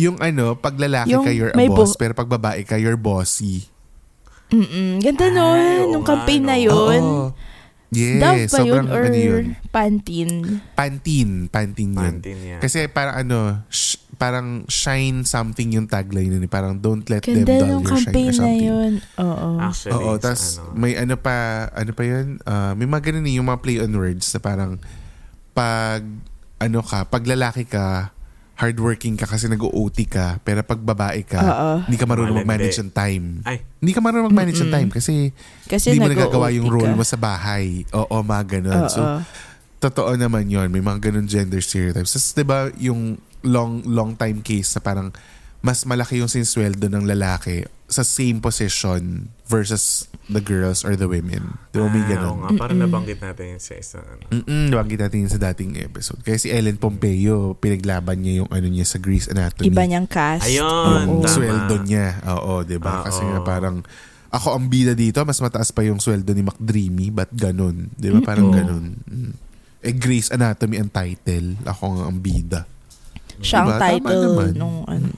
Yung 0.00 0.16
ano, 0.18 0.56
pag 0.56 0.74
lalaki 0.74 1.12
Yung 1.12 1.22
ka, 1.22 1.30
you're 1.30 1.52
a 1.52 1.58
boss, 1.68 1.92
bu- 1.92 2.00
pero 2.00 2.12
pag 2.12 2.26
babae 2.26 2.62
ka, 2.62 2.74
you're 2.74 2.96
bossy. 2.96 3.68
Mm-mm. 4.48 4.98
Ganda 4.98 5.24
Ay, 5.24 5.32
nun. 5.32 5.60
oo 5.60 5.92
Nung 5.92 6.02
campaign 6.04 6.42
na 6.42 6.56
yun. 6.56 6.72
Oo. 6.72 7.30
Yes, 7.90 8.18
Dove 8.18 8.22
ba 8.22 8.38
yun 8.38 8.50
sobrang 8.50 8.86
or 8.88 9.02
ano 9.04 9.18
yun. 9.18 9.44
Pantene? 9.68 10.62
Pantene. 10.72 11.34
Pantene 11.48 11.92
yun. 11.92 12.14
Pantene 12.14 12.42
yan. 12.48 12.60
Kasi 12.60 12.86
parang 12.86 13.16
ano, 13.16 13.38
sh- 13.68 13.98
parang 14.14 14.46
shine 14.66 15.22
something 15.24 15.70
yung 15.72 15.86
tagline 15.86 16.30
nun. 16.30 16.40
eh. 16.40 16.48
Parang 16.48 16.76
don't 16.76 17.02
let 17.04 17.18
them 17.20 17.42
Ganda 17.42 17.50
dull 17.56 17.66
ng 17.68 17.70
your 17.80 17.90
shine 17.92 18.06
campaign 18.06 18.26
or 18.26 18.30
na 18.30 18.38
something. 18.40 18.62
yun. 18.64 18.92
Oo. 19.18 19.48
Actually, 19.58 19.92
Oo, 19.96 20.10
tapos 20.16 20.42
ano, 20.56 20.70
may 20.72 20.92
ano 20.94 21.14
pa, 21.16 21.34
ano 21.68 21.90
pa 21.90 22.02
yun? 22.04 22.26
Ah, 22.44 22.72
may 22.72 22.86
mga 22.86 23.02
ganun 23.04 23.26
eh, 23.26 23.34
yung 23.34 23.46
mga 23.46 23.60
play 23.60 23.76
on 23.76 23.90
words 23.92 24.26
na 24.28 24.40
parang 24.40 24.72
pag, 25.52 26.02
ano 26.58 26.78
ka, 26.80 27.04
pag 27.04 27.24
lalaki 27.24 27.64
ka, 27.64 28.14
hardworking 28.60 29.16
ka 29.16 29.24
kasi 29.24 29.48
nag-OT 29.48 30.04
ka, 30.04 30.36
pero 30.44 30.60
pag 30.60 30.76
babae 30.76 31.24
ka, 31.24 31.40
Oo. 31.40 31.70
hindi 31.88 31.96
ka 31.96 32.04
marunong 32.04 32.36
Malandi. 32.36 32.68
mag-manage 32.68 32.76
ng 32.78 32.92
time. 32.92 33.24
Ay, 33.42 33.64
Hindi 33.80 33.92
ka 33.96 34.00
marunong 34.04 34.28
mag-manage 34.28 34.60
ng 34.60 34.68
time 34.70 34.88
kasi, 34.92 35.32
Kasi 35.64 35.86
hindi 35.90 36.04
mo 36.04 36.12
nagagawa 36.12 36.52
yung 36.52 36.68
ka. 36.68 36.74
role 36.76 36.92
mo 36.92 37.00
sa 37.00 37.16
bahay. 37.16 37.88
Oo, 37.90 38.20
mga 38.20 38.60
ganun. 38.60 38.84
Oo. 38.84 38.92
So, 38.92 39.00
totoo 39.80 40.12
naman 40.14 40.44
yon 40.46 40.68
May 40.68 40.84
mga 40.84 41.08
ganun 41.08 41.24
gender 41.24 41.64
stereotypes. 41.64 42.12
Tapos, 42.12 42.36
di 42.36 42.44
ba, 42.44 42.68
yung 42.76 43.16
long, 43.40 43.80
long 43.88 44.12
time 44.12 44.44
case 44.44 44.76
na 44.76 44.84
parang 44.84 45.08
mas 45.60 45.84
malaki 45.84 46.18
yung 46.18 46.28
sinsweldo 46.28 46.88
ng 46.88 47.04
lalaki 47.04 47.62
sa 47.84 48.00
same 48.00 48.38
position 48.38 49.28
versus 49.44 50.06
the 50.26 50.38
girls 50.38 50.86
or 50.86 50.94
the 50.94 51.04
women. 51.04 51.58
Di 51.68 51.82
ba, 51.82 51.90
may 51.90 52.00
ah, 52.00 52.08
ganun. 52.08 52.28
oo 52.30 52.40
nga, 52.40 52.50
parang 52.56 52.78
nabanggit 52.78 53.18
natin 53.18 53.58
yun 53.58 53.60
sa 53.60 53.74
isang 53.74 54.06
ano. 54.06 54.22
Mm-mm, 54.30 54.70
nabanggi 54.70 54.94
natin 54.94 55.26
yun 55.26 55.32
sa 55.34 55.42
dating 55.50 55.74
episode. 55.76 56.22
Kaya 56.22 56.38
si 56.38 56.48
Ellen 56.48 56.78
Pompeo, 56.78 57.58
pinaglaban 57.58 58.22
niya 58.22 58.40
yung 58.40 58.50
ano 58.50 58.66
niya 58.70 58.86
sa 58.86 58.96
Grease 58.96 59.26
Anatomy. 59.26 59.68
Iba 59.68 59.82
niyang 59.84 60.06
cast. 60.06 60.46
Ayun, 60.46 61.02
Yung 61.10 61.26
tama. 61.26 61.34
sweldo 61.34 61.74
niya. 61.82 62.22
Oo, 62.30 62.62
di 62.62 62.78
ba? 62.78 63.02
Oo. 63.02 63.04
Kasi 63.04 63.20
nga 63.26 63.42
parang 63.42 63.82
ako 64.30 64.54
ang 64.54 64.70
bida 64.70 64.94
dito, 64.94 65.18
mas 65.26 65.42
mataas 65.42 65.74
pa 65.74 65.82
yung 65.82 65.98
sweldo 65.98 66.30
ni 66.30 66.46
McDreamy. 66.46 67.10
Ba't 67.10 67.34
ganun? 67.34 67.90
Di 67.90 68.14
ba? 68.14 68.22
Parang 68.22 68.54
ganun. 68.54 69.02
Mm. 69.02 69.34
Eh, 69.82 69.92
Grey's 69.92 70.30
Anatomy 70.30 70.78
ang 70.78 70.88
title. 70.88 71.58
Ako 71.66 71.98
nga 71.98 72.04
ang 72.06 72.22
bida. 72.22 72.60
Siya 73.42 73.66
ang 73.66 73.66
Diba? 73.66 73.74
Tama 73.74 73.82
title 73.82 74.22
naman. 74.22 74.50
nung 74.54 74.76
ano. 74.86 75.08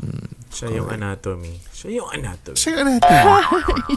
Siya 0.52 0.68
yung 0.68 0.92
anatomy. 0.92 1.56
Siya 1.72 1.88
yung 1.96 2.12
anatomy. 2.12 2.56
Siya 2.60 2.76
yung 2.76 3.00
Anatomy. 3.00 3.96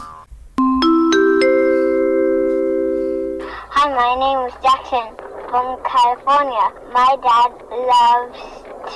Hi, 3.76 3.86
my 3.92 4.12
name 4.16 4.40
is 4.48 4.56
Jackson 4.64 5.12
from 5.52 5.76
California. 5.84 6.72
My 6.96 7.12
dad 7.20 7.52
loves 7.76 8.40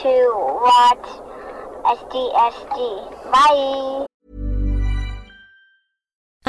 to 0.00 0.14
watch 0.64 1.06
SDSD. 1.84 2.78
Bye. 3.28 4.08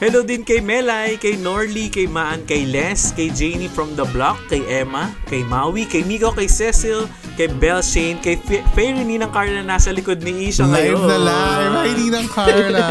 Hello 0.01 0.25
din 0.25 0.43
kay 0.43 0.59
Melay, 0.59 1.15
kay 1.15 1.37
Norly, 1.37 1.87
kay 1.87 2.09
Maan, 2.09 2.43
kay 2.43 2.65
Les, 2.65 3.13
kay 3.13 3.29
Janie 3.31 3.69
from 3.69 3.93
the 3.95 4.09
block, 4.11 4.41
kay 4.49 4.65
Emma, 4.67 5.13
kay 5.29 5.45
Maui, 5.45 5.85
kay 5.85 6.01
Miko, 6.03 6.33
kay 6.33 6.49
Cecil, 6.49 7.05
kay 7.37 7.47
Belle 7.53 7.85
Shane, 7.85 8.17
kay 8.19 8.41
Fe- 8.41 8.65
Fairy 8.73 9.05
Ninang 9.05 9.31
Carla 9.31 9.61
na 9.61 9.77
nasa 9.77 9.93
likod 9.93 10.25
ni 10.25 10.49
Isha 10.49 10.65
Live 10.65 10.97
ngayon. 10.97 11.05
na 11.07 11.19
live! 11.21 11.73
Hi, 11.77 11.91
Ninang 11.95 12.29
Carla! 12.29 12.89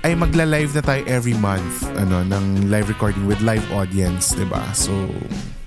ay 0.01 0.14
magla-live 0.14 0.73
na 0.73 0.81
tayo 0.81 1.03
every 1.11 1.35
month 1.35 1.83
ano 1.99 2.23
ng 2.23 2.71
live 2.71 2.87
recording 2.87 3.27
with 3.27 3.43
live 3.43 3.64
audience, 3.75 4.31
'di 4.31 4.47
ba? 4.47 4.62
So, 4.71 4.95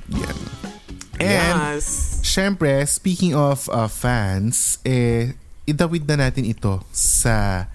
yan. 0.08 0.38
And 1.22 1.78
yes. 1.78 2.20
syempre, 2.26 2.82
speaking 2.90 3.38
of 3.38 3.70
uh, 3.70 3.86
fans, 3.86 4.82
eh 4.82 5.38
idawid 5.70 6.10
na 6.10 6.28
natin 6.28 6.50
ito 6.50 6.82
sa 6.90 7.70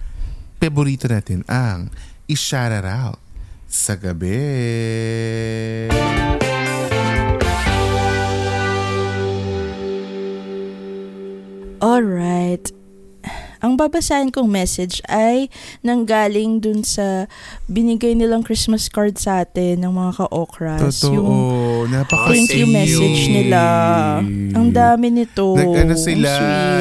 paborito 0.59 1.07
natin 1.07 1.47
ang 1.47 1.87
i-shout 2.27 2.83
out 2.83 3.17
sa 3.67 3.95
gabi. 3.95 4.35
Alright. 11.77 12.76
Ang 13.61 13.73
babasahin 13.77 14.29
kong 14.29 14.45
message 14.45 15.01
ay 15.09 15.49
nanggaling 15.81 16.61
dun 16.61 16.85
sa 16.85 17.25
binigay 17.65 18.13
nilang 18.13 18.45
Christmas 18.45 18.85
card 18.87 19.17
sa 19.17 19.41
atin 19.41 19.81
ng 19.81 19.93
mga 19.93 20.11
ka-okras. 20.23 20.81
Totoo. 21.01 21.13
Yung 21.13 21.31
Napaka 21.89 22.29
thank 22.29 22.53
you 22.53 22.67
message 22.69 23.29
nila. 23.31 23.61
Ang 24.53 24.69
dami 24.69 25.09
nito. 25.09 25.57
Nag 25.57 25.73
ano 25.73 25.95
sila, 25.97 26.29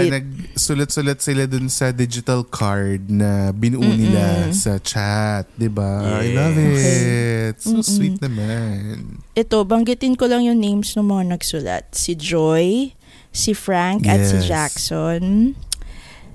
nagsulat-sulat 0.05 1.19
sila 1.21 1.43
dun 1.49 1.69
sa 1.73 1.93
digital 1.93 2.45
card 2.45 3.09
na 3.09 3.53
binuo 3.53 3.85
nila 3.85 4.53
sa 4.53 4.77
chat, 4.83 5.49
'di 5.57 5.69
ba? 5.73 6.21
I 6.21 6.33
love 6.35 6.57
it. 6.59 7.57
So 7.61 7.81
sweet 7.81 8.21
naman. 8.21 9.21
Ito, 9.37 9.65
banggitin 9.65 10.17
ko 10.17 10.29
lang 10.29 10.45
yung 10.45 10.61
names 10.61 10.97
ng 10.97 11.07
mga 11.07 11.37
nagsulat. 11.37 11.85
Si 11.93 12.17
Joy, 12.17 12.97
si 13.33 13.53
Frank, 13.53 14.09
at 14.09 14.25
si 14.25 14.41
Yes. 14.41 14.49
Jackson. 14.49 15.53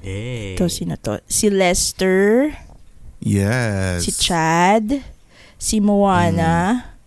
Yay. 0.04 0.56
Ito, 0.58 0.66
sino 0.68 0.96
to? 0.98 1.22
Si 1.30 1.50
Lester, 1.50 2.50
Yes. 3.22 4.04
si 4.06 4.12
Chad, 4.12 5.02
si 5.62 5.78
Moana, 5.80 6.98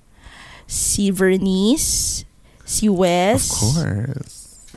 si 0.67 1.11
Vernice, 1.11 2.23
si 2.65 2.87
Of 2.89 2.97
Wes, 2.99 3.43
course. 3.51 4.35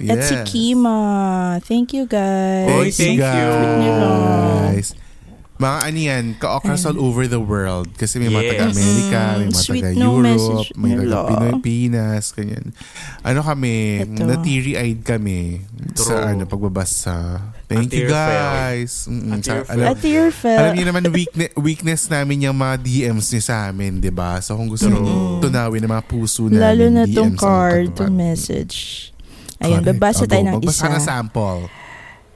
at 0.09 0.21
si 0.25 0.33
Yes. 0.33 0.49
Kima. 0.49 1.61
Thank 1.61 1.93
you, 1.93 2.05
guys. 2.09 2.69
Oy, 2.73 2.89
thank 2.89 3.17
you. 3.17 3.21
guys. 3.21 4.93
Mga 5.57 5.77
ano 5.81 5.97
yan, 5.97 6.25
ka-okras 6.37 6.85
all 6.85 6.97
over 6.97 7.25
the 7.25 7.41
world. 7.41 7.89
Kasi 7.93 8.21
may 8.21 8.29
mga 8.29 8.43
Yes. 8.43 8.51
taga-America, 8.53 9.21
may 9.33 9.47
mga 9.47 9.57
Sweet 9.57 9.81
no 9.81 9.89
taga-Europe, 9.89 10.21
message 10.23 10.67
may 10.77 10.93
taga-Pilipinas, 10.95 12.23
ganyan. 12.31 12.65
Ano 13.21 13.39
kami, 13.41 13.75
Ito. 14.05 14.21
na 14.21 14.35
teary-eyed 14.37 15.01
kami 15.01 15.65
sa 15.93 16.13
True. 16.13 16.25
ano, 16.29 16.41
pagbabasa. 16.45 17.17
Thank 17.65 17.89
you 17.91 18.05
guys. 18.05 19.09
Tear 19.09 20.29
Sa- 20.29 20.37
fell. 20.37 20.55
alam, 20.55 20.61
alam 20.61 20.71
niyo 20.71 20.85
naman, 20.85 21.03
weakness, 21.09 21.51
weakness 21.57 22.01
namin 22.07 22.45
yung 22.45 22.55
mga 22.55 22.75
DMs 22.77 23.27
niyo 23.27 23.41
sa 23.41 23.67
amin, 23.67 23.97
di 23.97 24.13
ba? 24.13 24.37
So 24.39 24.55
kung 24.55 24.69
gusto 24.69 24.87
niyo 24.87 25.01
tunawin 25.41 25.81
ng 25.81 25.91
mga 25.91 26.05
puso 26.05 26.47
namin, 26.47 26.61
Lalo 26.61 26.85
na 26.87 27.03
tong 27.03 27.33
DMs 27.33 27.33
ang 27.33 27.35
card, 27.35 27.87
tong 27.97 28.13
message. 28.13 28.77
Ayun, 29.57 29.81
babasa 29.81 30.23
tayo 30.23 30.45
ng 30.45 30.61
Magbasa 30.61 30.85
ka 30.85 30.87
isa. 30.87 30.93
ng 30.93 31.03
sample. 31.03 31.61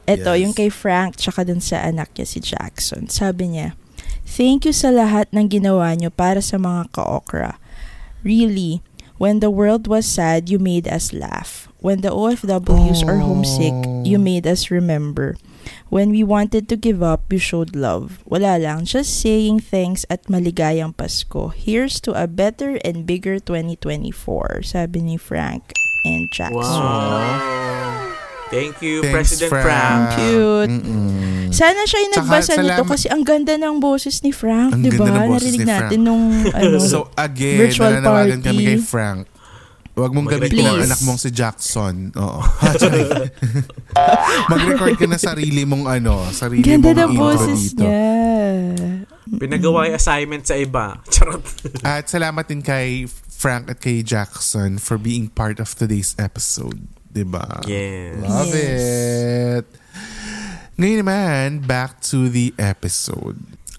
Ito, 0.10 0.34
Yes. 0.34 0.42
yung 0.44 0.54
kay 0.54 0.70
Frank 0.70 1.18
tsaka 1.18 1.46
dun 1.46 1.62
sa 1.62 1.82
anak 1.86 2.14
niya 2.18 2.26
si 2.28 2.40
Jackson. 2.42 3.08
Sabi 3.08 3.54
niya, 3.54 3.78
Thank 4.24 4.64
you 4.64 4.72
sa 4.72 4.90
lahat 4.96 5.28
ng 5.36 5.52
ginawa 5.52 5.92
niyo 5.92 6.08
para 6.08 6.40
sa 6.40 6.56
mga 6.56 6.88
ka-okra. 6.96 7.60
Really, 8.24 8.80
when 9.20 9.44
the 9.44 9.52
world 9.52 9.92
was 9.92 10.08
sad, 10.08 10.48
you 10.48 10.56
made 10.56 10.88
us 10.88 11.12
laugh. 11.12 11.68
When 11.84 12.00
the 12.00 12.14
OFWs 12.14 13.02
are 13.04 13.20
homesick, 13.20 13.74
you 14.06 14.22
made 14.22 14.46
us 14.48 14.70
remember. 14.72 15.36
When 15.92 16.14
we 16.14 16.24
wanted 16.24 16.70
to 16.72 16.78
give 16.80 17.04
up, 17.04 17.28
you 17.34 17.42
showed 17.42 17.76
love. 17.76 18.22
Wala 18.24 18.56
lang, 18.62 18.86
just 18.86 19.20
saying 19.20 19.68
thanks 19.68 20.06
at 20.08 20.30
maligayang 20.32 20.96
Pasko. 20.96 21.52
Here's 21.52 22.00
to 22.08 22.14
a 22.16 22.26
better 22.30 22.80
and 22.86 23.04
bigger 23.04 23.36
2024, 23.42 24.64
sabi 24.64 25.02
ni 25.04 25.18
Frank 25.20 25.74
and 26.06 26.30
Jackson. 26.32 26.62
Wow. 26.62 27.91
Thank 28.52 28.82
you, 28.82 29.00
Thanks, 29.00 29.16
President 29.32 29.50
Frank. 29.50 29.66
Frank. 29.66 30.04
Cute. 30.20 30.72
Mm-mm. 30.74 31.50
Sana 31.50 31.82
siya 31.84 32.00
yung 32.02 32.14
nagbasa 32.14 32.52
nito 32.54 32.64
salamat- 32.78 32.88
kasi 32.90 33.08
ang 33.08 33.24
ganda 33.24 33.56
ng 33.56 33.76
boses 33.78 34.20
ni 34.20 34.32
Frank, 34.32 34.72
Ang 34.72 34.82
di 34.82 34.90
ba? 34.90 35.04
ganda 35.04 35.12
ng 35.18 35.28
boses 35.30 35.48
Narinig 35.50 35.60
ni 35.62 35.68
natin 35.70 36.00
nung 36.02 36.24
ano. 36.58 36.78
So 36.78 36.98
again, 37.14 37.60
Virtual 37.62 37.92
nananawagan 37.94 38.40
party. 38.40 38.48
kami 38.50 38.62
kay 38.66 38.80
Frank. 38.80 39.22
Huwag 39.92 40.12
mong 40.14 40.28
gamitin 40.30 40.64
ang 40.66 40.80
anak 40.82 41.00
mong 41.02 41.16
si 41.18 41.30
Jackson. 41.30 42.12
Oo. 42.14 42.40
Mag-record 44.50 44.96
ka 44.96 45.06
na 45.06 45.18
sarili 45.18 45.64
mong 45.64 45.86
ano, 45.86 46.24
sarili 46.30 46.64
ganda 46.64 46.92
mong 46.92 46.98
ng 46.98 47.10
intro 47.10 47.22
boses 47.22 47.60
dito. 47.70 47.84
niya. 47.84 48.04
Pinagawa 49.32 49.80
yung 49.88 49.96
assignment 49.96 50.44
sa 50.44 50.56
iba. 50.56 50.96
Charot. 51.06 51.44
At 51.82 52.08
salamat 52.08 52.48
din 52.48 52.60
kay 52.60 53.04
Frank 53.30 53.68
at 53.70 53.80
kay 53.80 54.00
Jackson 54.02 54.76
for 54.76 54.96
being 54.96 55.28
part 55.28 55.60
of 55.60 55.72
today's 55.72 56.16
episode. 56.16 56.88
Diba? 57.12 57.44
yes. 57.66 58.16
Love 58.18 58.48
Yes. 58.48 58.82
it. 59.60 59.66
Ngayon 60.74 61.00
naman, 61.00 61.46
back 61.62 62.00
to 62.02 62.26
the 62.26 62.56
episode. 62.56 63.36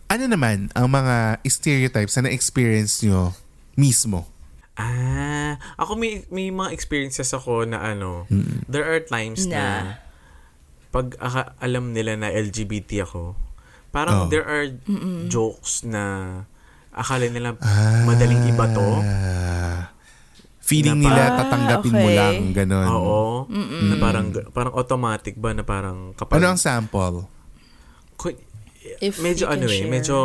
Ano 0.06 0.24
naman 0.26 0.68
ang 0.70 0.86
mga 0.86 1.40
stereotypes 1.42 2.12
na 2.14 2.28
na-experience 2.28 3.00
nyo 3.00 3.32
mismo? 3.74 4.28
Ah, 4.72 5.56
ako 5.74 5.96
may 5.96 6.24
may 6.28 6.48
mga 6.48 6.70
experiences 6.70 7.32
ako 7.32 7.64
na 7.64 7.80
ano, 7.82 8.28
there 8.66 8.84
are 8.84 9.00
times 9.00 9.44
na, 9.44 9.56
Na. 9.56 10.00
pag 10.88 11.16
aka- 11.18 11.56
alam 11.58 11.92
nila 11.92 12.14
na 12.14 12.28
LGBT 12.28 13.02
ako, 13.02 13.36
parang 13.88 14.24
Oh. 14.24 14.28
there 14.28 14.44
are 14.44 14.68
jokes 15.26 15.82
na 15.82 16.44
akala 16.88 17.24
nila 17.26 17.56
madaling 18.04 18.44
iba 18.46 18.68
to. 18.68 18.88
Feeling 20.72 20.96
Na 20.96 21.04
nila 21.04 21.22
pa- 21.22 21.36
tatanggapin 21.38 21.92
Ah, 21.92 21.94
mo 21.94 22.02
okay. 22.02 22.16
lang, 22.16 22.36
ganon. 22.52 22.88
Oo. 22.88 23.20
Na 23.84 23.94
parang 23.96 24.26
parang 24.48 24.74
automatic 24.74 25.36
ba 25.36 25.52
na 25.52 25.62
parang 25.62 26.12
kapag 26.12 26.40
Ano 26.40 26.46
ang 26.48 26.58
sample? 26.58 27.28
Ku- 28.14 28.40
If 28.98 29.20
medyo 29.20 29.46
ano 29.46 29.68
eh, 29.68 29.84
medyo 29.84 30.16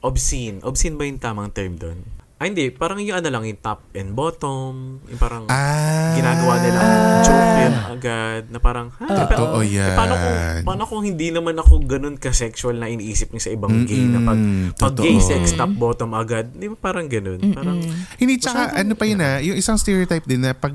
obscene. 0.00 0.62
Obscene 0.62 0.94
ba 0.94 1.04
yung 1.04 1.18
tamang 1.18 1.50
term 1.50 1.76
doon? 1.76 1.98
Ah, 2.42 2.50
hindi. 2.50 2.74
Parang 2.74 2.98
yung 2.98 3.22
ano 3.22 3.28
lang, 3.30 3.46
yung 3.46 3.62
top 3.62 3.94
and 3.94 4.18
bottom. 4.18 4.98
Yung 5.06 5.20
parang 5.22 5.46
Ah, 5.46 6.10
ginagawa 6.18 6.58
nila 6.58 6.80
joke 7.22 7.54
yun 7.62 7.74
agad. 7.86 8.42
Na 8.50 8.58
parang, 8.58 8.90
ha? 8.98 9.06
Totoo 9.06 9.62
eh, 9.62 9.78
yan. 9.78 9.94
paano, 9.94 10.14
kung, 10.18 10.36
paano 10.66 10.82
kung 10.90 11.02
hindi 11.06 11.30
naman 11.30 11.54
ako 11.54 11.86
ganun 11.86 12.18
ka-sexual 12.18 12.82
na 12.82 12.90
iniisip 12.90 13.30
niya 13.30 13.46
sa 13.46 13.50
ibang 13.54 13.86
gay 13.86 14.02
na 14.10 14.26
pag, 14.26 14.34
Mm-mm, 14.34 14.74
pag 14.74 14.94
gay 14.98 15.22
sex 15.22 15.54
top 15.54 15.70
bottom 15.78 16.18
agad? 16.18 16.50
Di 16.50 16.66
ba 16.66 16.74
parang 16.74 17.06
ganun? 17.06 17.38
Parang, 17.54 17.78
Hindi, 18.18 18.42
tsaka 18.42 18.74
ano 18.74 18.98
pa 18.98 19.06
yun 19.06 19.22
ah, 19.22 19.38
yung 19.38 19.54
isang 19.54 19.78
stereotype 19.78 20.26
din 20.26 20.42
na 20.42 20.50
pag, 20.50 20.74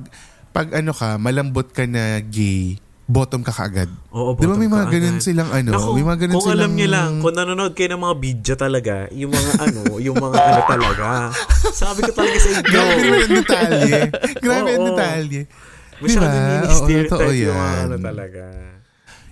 pag 0.56 0.71
ano 0.71 0.95
ka, 0.95 1.19
malambot 1.19 1.67
ka 1.75 1.84
na 1.84 2.23
gay, 2.23 2.80
bottom 3.08 3.39
ka 3.39 3.56
kaagad. 3.56 3.88
oo, 4.12 4.36
Di 4.36 4.43
ba 4.43 4.54
may 4.54 4.67
bottom 4.67 4.84
mga 4.84 4.86
ganun 4.91 5.15
agad. 5.15 5.24
silang 5.24 5.50
ano, 5.50 5.70
Naku, 5.72 5.89
may 5.96 6.06
mga 6.06 6.20
ganun 6.20 6.36
kung 6.36 6.43
silang... 6.43 6.60
alam 6.60 6.72
niyo 6.76 6.88
lang, 6.91 7.12
kung 7.17 7.34
nanonood 7.34 7.72
kayo 7.72 7.89
ng 7.89 8.04
mga 8.04 8.15
video 8.20 8.54
talaga, 8.54 8.93
yung 9.10 9.32
mga 9.32 9.52
ano, 9.58 9.82
yung 9.98 10.17
mga 10.17 10.36
ano 10.38 10.62
talaga. 10.67 11.06
Sabi 11.72 12.00
ko 12.04 12.12
talaga 12.12 12.38
sa 12.38 12.50
inyo. 12.52 12.63
Grabe 12.67 12.91
naman 13.00 13.20
ang 13.24 13.34
detalye. 13.34 14.00
Grabe 14.38 14.70
ang 14.70 14.86
detalye. 14.86 15.41
Masyado 15.98 16.26
Diba? 16.28 16.36
diba? 16.36 16.60
Oo, 16.60 16.67
totoo 16.67 16.78
stereotype 16.78 17.39
yung 17.39 17.56
mga 17.56 17.72
yan. 17.72 17.86
ano 17.88 17.96
talaga. 17.98 18.43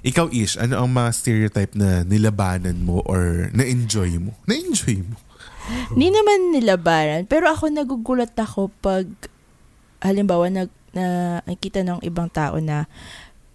Ikaw, 0.01 0.25
Ish, 0.31 0.55
ano 0.55 0.73
ang 0.79 0.89
mga 0.89 1.09
stereotype 1.11 1.73
na 1.73 1.89
nilabanan 2.01 2.77
mo 2.79 3.01
or 3.03 3.49
na-enjoy 3.51 4.15
mo? 4.17 4.37
Na-enjoy 4.45 5.01
mo? 5.01 5.17
Hindi 5.91 6.13
naman 6.13 6.53
nilabanan. 6.53 7.25
Pero 7.25 7.49
ako 7.49 7.73
nagugulat 7.73 8.31
ako 8.33 8.69
pag, 8.79 9.09
halimbawa, 9.99 10.47
nag, 10.47 10.69
na, 10.93 11.05
nakita 11.43 11.81
ng 11.81 11.99
ibang 12.01 12.29
tao 12.29 12.61
na, 12.61 12.85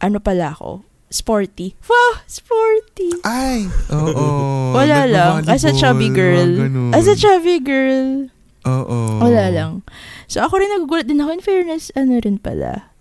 ano 0.00 0.18
pala 0.18 0.50
ako, 0.50 0.82
sporty. 1.06 1.76
Wow, 1.82 2.12
sporty. 2.24 3.10
Ay, 3.22 3.68
oo. 3.88 4.26
Wala 4.78 5.04
lang. 5.04 5.44
As 5.44 5.62
a 5.62 5.72
chubby 5.72 6.08
girl. 6.08 6.48
ganun. 6.58 6.90
As 6.90 7.04
a 7.04 7.14
chubby 7.14 7.58
girl. 7.58 8.28
Oo. 8.62 8.98
Wala 9.18 9.48
lang. 9.48 9.80
So 10.26 10.40
ako 10.40 10.58
rin 10.58 10.70
nagugulat 10.70 11.04
din 11.04 11.18
ako. 11.18 11.30
In 11.32 11.42
fairness, 11.42 11.88
ano 11.92 12.16
rin 12.16 12.36
pala. 12.36 12.92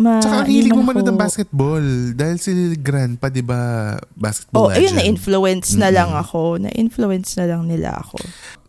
Ma, 0.00 0.16
Tsaka 0.16 0.44
ang 0.44 0.48
hilig 0.48 0.72
mo 0.72 0.80
man 0.80 0.96
manood 0.96 1.08
ng 1.08 1.20
basketball. 1.20 1.84
Dahil 2.14 2.40
si 2.40 2.48
Grandpa, 2.74 3.28
di 3.28 3.44
ba, 3.44 3.92
basketball 4.16 4.68
Oh, 4.68 4.72
ayun, 4.72 4.92
legend. 4.92 4.98
na-influence 4.98 5.68
na 5.74 5.88
Mm-mm. 5.88 5.96
lang 6.00 6.10
ako. 6.14 6.40
Na-influence 6.56 7.36
na 7.36 7.44
lang 7.44 7.68
nila 7.68 8.00
ako. 8.00 8.16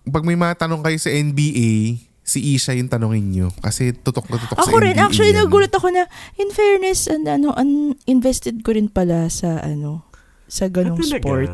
Pag 0.04 0.28
may 0.28 0.36
mga 0.36 0.60
tanong 0.60 0.84
kayo 0.84 1.00
sa 1.00 1.08
NBA, 1.08 2.04
si 2.32 2.56
Isha 2.56 2.72
yung 2.72 2.88
tanongin 2.88 3.28
nyo. 3.28 3.48
Kasi 3.54 3.92
tutok 3.92 4.26
na 4.26 4.40
tutok 4.40 4.56
sa 4.56 4.64
Ako 4.64 4.80
rin, 4.80 4.96
NBA 4.96 5.04
actually, 5.04 5.32
yan. 5.32 5.44
nagulat 5.44 5.70
ako 5.70 5.92
na, 5.92 6.08
in 6.36 6.48
fairness, 6.50 7.06
an, 7.06 7.28
ano, 7.28 7.52
an, 7.52 7.70
invested 8.06 8.64
ko 8.64 8.72
rin 8.72 8.88
pala 8.88 9.28
sa, 9.28 9.60
ano, 9.60 10.08
sa 10.48 10.66
ganong 10.66 10.96
Ah, 10.96 11.08
sport. 11.12 11.52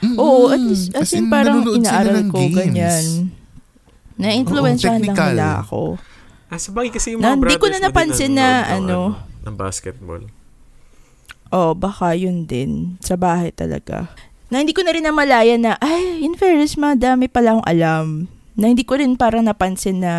Mm-mm. 0.00 0.16
Oo, 0.16 0.48
at 0.48 0.58
least, 0.58 0.92
as, 0.92 1.08
As 1.08 1.12
in, 1.12 1.28
in, 1.28 1.30
parang 1.30 1.60
inaaral 1.62 2.28
ko, 2.28 2.40
games. 2.42 2.56
ganyan. 2.56 3.04
Na-influensyahan 4.14 5.02
lang 5.02 5.16
nila 5.16 5.60
ako. 5.60 6.00
Ah, 6.46 6.56
sabagay 6.56 6.88
kasi 6.88 7.12
yung 7.12 7.20
Na- 7.20 7.32
mga 7.32 7.40
hindi 7.42 7.56
ko 7.56 7.66
brothers 7.66 7.72
na 7.74 7.80
mo 7.80 7.82
din 7.82 7.88
napansin 7.90 8.32
na, 8.32 8.46
nanonood 8.46 8.64
ng, 8.64 8.74
ano, 8.78 8.98
ng 9.44 9.54
basketball. 9.54 10.22
Oh, 11.50 11.72
baka 11.72 12.12
yun 12.12 12.44
din. 12.44 12.96
Sa 12.98 13.14
bahay 13.14 13.50
talaga. 13.50 14.10
Na 14.48 14.58
hindi 14.58 14.70
ko 14.70 14.82
na 14.82 14.90
rin 14.90 15.02
namalayan 15.02 15.62
na, 15.62 15.78
ay, 15.78 16.20
in 16.20 16.34
fairness, 16.34 16.74
madami 16.74 17.26
pala 17.26 17.56
akong 17.56 17.68
alam. 17.68 18.06
Na 18.54 18.70
hindi 18.70 18.86
ko 18.86 18.94
rin 18.94 19.18
parang 19.18 19.42
napansin 19.42 19.98
na, 19.98 20.14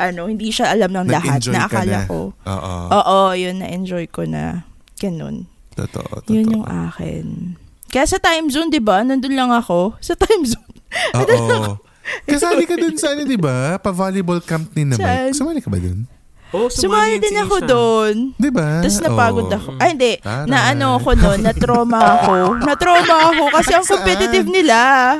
ano, 0.00 0.24
hindi 0.26 0.48
siya 0.48 0.72
alam 0.72 0.88
ng 0.88 1.08
lahat. 1.12 1.44
Na 1.52 1.68
ka 1.68 1.84
akala 1.84 1.98
na. 2.04 2.08
ko. 2.08 2.32
Oo. 2.32 2.74
Oo, 2.88 3.16
yun, 3.36 3.60
na-enjoy 3.60 4.08
ko 4.08 4.24
na. 4.24 4.64
Ganun. 4.96 5.44
Totoo, 5.76 6.24
totoo. 6.24 6.32
Yun 6.32 6.58
yung 6.58 6.66
akin. 6.66 7.54
Kaya 7.88 8.04
sa 8.08 8.16
time 8.16 8.48
zone, 8.48 8.72
di 8.72 8.80
ba? 8.80 9.04
Nandun 9.04 9.36
lang 9.36 9.52
ako. 9.52 9.94
Sa 10.04 10.12
time 10.16 10.44
zone. 10.44 10.74
Oo. 11.16 11.76
Kasali 12.24 12.64
ka 12.64 12.72
dun 12.76 12.96
sa 12.96 13.12
ano, 13.12 13.28
di 13.28 13.36
ba? 13.36 13.76
Pa-volleyball 13.76 14.40
camp 14.40 14.72
ni 14.72 14.88
na 14.88 14.96
Saan? 14.96 15.28
Mike. 15.28 15.36
Sumali 15.36 15.60
ka 15.60 15.68
ba 15.68 15.76
dun? 15.76 16.08
Oh, 16.48 16.72
Sumali 16.72 17.20
din 17.20 17.36
si 17.36 17.38
ako 17.38 17.56
doon. 17.60 18.14
Di 18.34 18.48
ba? 18.48 18.80
Tapos 18.80 19.04
napagod 19.04 19.46
Oo. 19.46 19.52
ako. 19.52 19.70
Ay, 19.76 19.92
hindi. 19.92 20.12
Taray. 20.16 20.48
Na 20.48 20.72
ano 20.72 20.96
ako 20.96 21.10
noon, 21.12 21.44
na-trauma 21.44 22.00
ako. 22.16 22.32
Na-trauma 22.68 23.16
ako 23.28 23.42
kasi 23.52 23.76
ang 23.76 23.84
competitive 23.84 24.48
nila. 24.48 24.78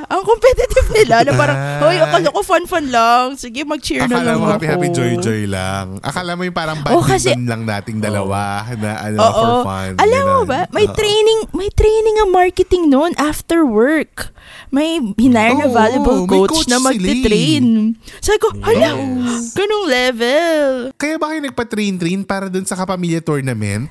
Ang 0.09 0.25
competitive 0.25 0.89
nila. 0.91 1.21
Na 1.23 1.37
parang, 1.37 1.57
hoy, 1.85 2.01
akala 2.01 2.33
ko 2.33 2.41
fun-fun 2.41 2.87
lang. 2.89 3.37
Sige, 3.37 3.61
mag-cheer 3.63 4.09
na 4.09 4.17
Akala 4.17 4.25
lang 4.25 4.39
mo 4.39 4.45
ako. 4.47 4.53
happy 4.57 4.67
happy 4.67 4.89
joy 4.89 5.13
joy 5.21 5.45
lang. 5.45 6.01
Akala 6.01 6.33
mo 6.33 6.49
yung 6.49 6.57
parang 6.57 6.81
Oh, 6.89 7.05
kasi- 7.05 7.29
badminton 7.29 7.45
lang 7.45 7.63
nating 7.67 7.99
dalawa 8.01 8.41
na 8.73 8.91
ano 9.05 9.19
Oo. 9.21 9.33
for 9.35 9.53
fun. 9.69 9.91
Alam 10.01 10.23
mo 10.25 10.41
ba, 10.49 10.65
may 10.73 10.89
Oo. 10.89 10.97
training, 10.97 11.41
may 11.53 11.69
training 11.69 12.17
ang 12.25 12.31
marketing 12.33 12.89
noon 12.89 13.13
after 13.21 13.69
work. 13.69 14.33
May 14.69 14.97
hinire 15.17 15.57
na 15.57 15.69
volleyball 15.69 16.25
may 16.25 16.41
coach, 16.41 16.65
coach 16.65 16.69
na 16.69 16.81
magte-train. 16.81 17.97
Sabi 18.19 18.39
ko, 18.39 18.49
hala, 18.63 18.97
ganong 19.53 19.87
level. 19.87 20.69
Kaya 20.97 21.18
ba 21.19 21.29
kayo 21.29 21.41
nagpa-train-train 21.43 22.23
para 22.23 22.47
dun 22.47 22.63
sa 22.63 22.75
kapamilya 22.75 23.21
tournament? 23.21 23.91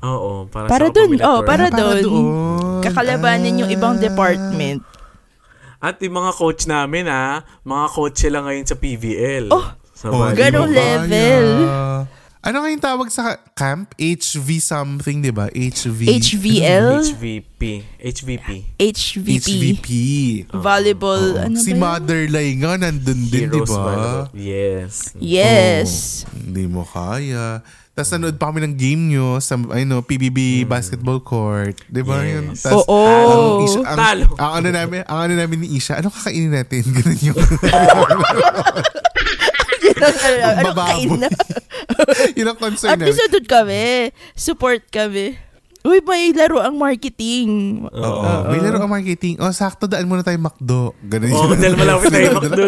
Oo, 0.00 0.46
para, 0.46 0.66
Para 0.66 0.86
sa 0.88 0.94
dun, 0.94 1.14
oh, 1.20 1.40
para 1.42 1.66
Ah, 1.66 1.74
dun. 1.74 1.98
doon. 2.00 2.24
Kakalabanin 2.80 3.62
yung 3.62 3.70
Ah. 3.70 3.76
ibang 3.76 3.96
department. 3.96 4.82
At 5.78 5.98
yung 5.98 6.14
mga 6.16 6.32
coach 6.32 6.64
namin, 6.64 7.06
ha, 7.06 7.42
mga 7.60 7.86
coach 7.88 8.16
sila 8.16 8.42
ngayon 8.42 8.66
sa 8.66 8.74
PVL. 8.74 9.50
Oh, 9.50 9.66
sa 9.92 10.10
Oh, 10.10 10.30
ganong 10.30 10.70
level. 10.70 11.46
kaya? 11.58 12.21
Ano 12.42 12.58
nga 12.58 12.74
yung 12.74 12.82
tawag 12.82 13.06
sa 13.06 13.38
camp? 13.54 13.94
HV 13.94 14.58
something, 14.58 15.22
di 15.22 15.30
ba? 15.30 15.46
HV. 15.46 16.10
HVL, 16.10 16.98
HVP. 16.98 17.62
HVP. 18.02 18.48
HVP, 18.74 19.28
HVP. 19.38 19.88
volleyball, 20.50 21.38
ano 21.38 21.54
si 21.54 21.70
ba 21.70 22.02
yun? 22.02 22.02
Motherlay 22.02 22.58
nga 22.58 22.74
nandun 22.74 23.30
din, 23.30 23.46
di 23.46 23.62
ba? 23.62 24.26
Yes. 24.34 25.14
Yes. 25.22 25.90
Hindi 26.34 26.66
mo 26.66 26.82
kaya. 26.82 27.62
Tapos 27.94 28.10
nanood 28.10 28.34
pa 28.34 28.50
kami 28.50 28.66
ng 28.66 28.74
game 28.74 29.14
nyo 29.14 29.38
sa 29.38 29.54
ano, 29.54 30.02
PBB 30.02 30.66
basketball 30.66 31.22
court. 31.22 31.78
Di 31.86 32.02
ba 32.02 32.26
Yes. 32.26 32.32
yun? 32.34 32.44
Tas, 32.58 32.74
Oo. 32.74 32.98
ang 33.06 33.62
Isha, 33.62 33.80
ang, 33.86 33.98
Talo. 34.02 34.24
ang 34.34 34.52
ano 34.58 34.68
namin, 34.74 35.00
ang 35.06 35.18
ano 35.22 35.34
namin 35.38 35.58
ni 35.62 35.78
Isha, 35.78 35.94
ano 35.94 36.10
kakainin 36.10 36.50
natin? 36.50 36.82
Ganun 36.98 37.20
yung 37.22 37.38
ano 40.02 40.70
bababoy. 40.74 40.88
kain 40.90 41.10
na? 41.22 41.28
yun 42.38 42.46
ang 42.50 42.58
concern 42.58 42.98
namin. 42.98 43.06
Episode 43.10 43.46
kami. 43.46 44.10
Support 44.34 44.90
kami. 44.90 45.51
Uy, 45.82 45.98
may 46.00 46.30
laro 46.30 46.58
ang 46.58 46.76
marketing. 46.76 47.48
Oo. 47.86 48.22
May 48.46 48.58
laro 48.58 48.78
ang 48.78 48.88
marketing. 48.88 49.36
Oh, 49.36 49.50
sakto 49.50 49.84
daan 49.84 50.06
muna 50.06 50.22
tayo 50.22 50.38
McDo. 50.38 50.94
Ganun 51.02 51.30
Oh, 51.32 51.46
yun. 51.48 51.58
dahil 51.58 51.74
malapit 51.80 52.08
tayo 52.08 52.28
McDo. 52.36 52.64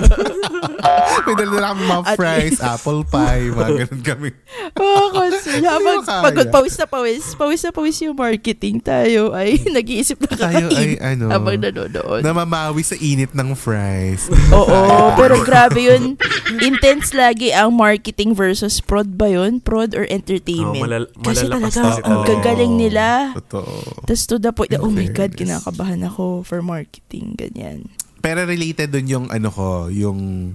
May 1.24 1.34
dala 1.34 1.70
kami 1.70 1.82
mga 1.84 2.02
At- 2.04 2.18
fries, 2.18 2.58
apple 2.58 3.06
pie, 3.06 3.48
mga 3.48 3.70
ganun 3.80 4.02
kami. 4.02 4.28
Oh, 4.74 5.14
kasi 5.14 5.62
habang 5.62 6.02
pagod, 6.02 6.48
pawis 6.50 6.74
na 6.74 6.86
pawis, 6.86 7.24
pawis 7.32 7.60
na 7.60 7.70
pawis 7.70 7.96
yung 8.00 8.14
marketing 8.14 8.78
tayo 8.78 9.30
ay 9.30 9.62
nag-iisip 9.64 10.18
na 10.20 10.34
Tayo 10.34 10.66
ay 10.68 10.98
kakain 10.98 10.98
ano, 11.00 11.24
habang 11.30 11.56
nanonood. 11.56 12.20
namamawi 12.20 12.82
sa 12.82 12.96
init 12.96 13.30
ng 13.30 13.54
fries. 13.54 14.26
Oo, 14.50 14.78
pero 15.14 15.38
grabe 15.40 15.86
yun. 15.86 16.18
Intense 16.60 17.12
lagi 17.12 17.48
ang 17.50 17.72
marketing 17.72 18.34
versus 18.34 18.78
prod 18.78 19.08
ba 19.08 19.30
yun? 19.30 19.58
Prod 19.58 19.94
or 19.94 20.04
entertainment? 20.04 20.76
Oh, 20.76 20.84
malal- 20.84 21.10
kasi 21.22 21.46
talaga, 21.46 22.02
ang 22.02 22.26
gagaling 22.26 22.74
nila. 22.76 23.03
Totoo. 23.38 24.04
Tapos 24.08 24.22
to 24.28 24.36
the 24.40 24.52
point 24.52 24.72
oh 24.78 24.92
my 24.92 25.08
God, 25.10 25.32
kinakabahan 25.34 26.02
ako 26.06 26.42
for 26.44 26.60
marketing, 26.60 27.36
ganyan. 27.36 27.88
Pero 28.24 28.48
related 28.48 28.88
dun 28.88 29.06
yung 29.06 29.26
ano 29.28 29.48
ko, 29.52 29.92
yung 29.92 30.52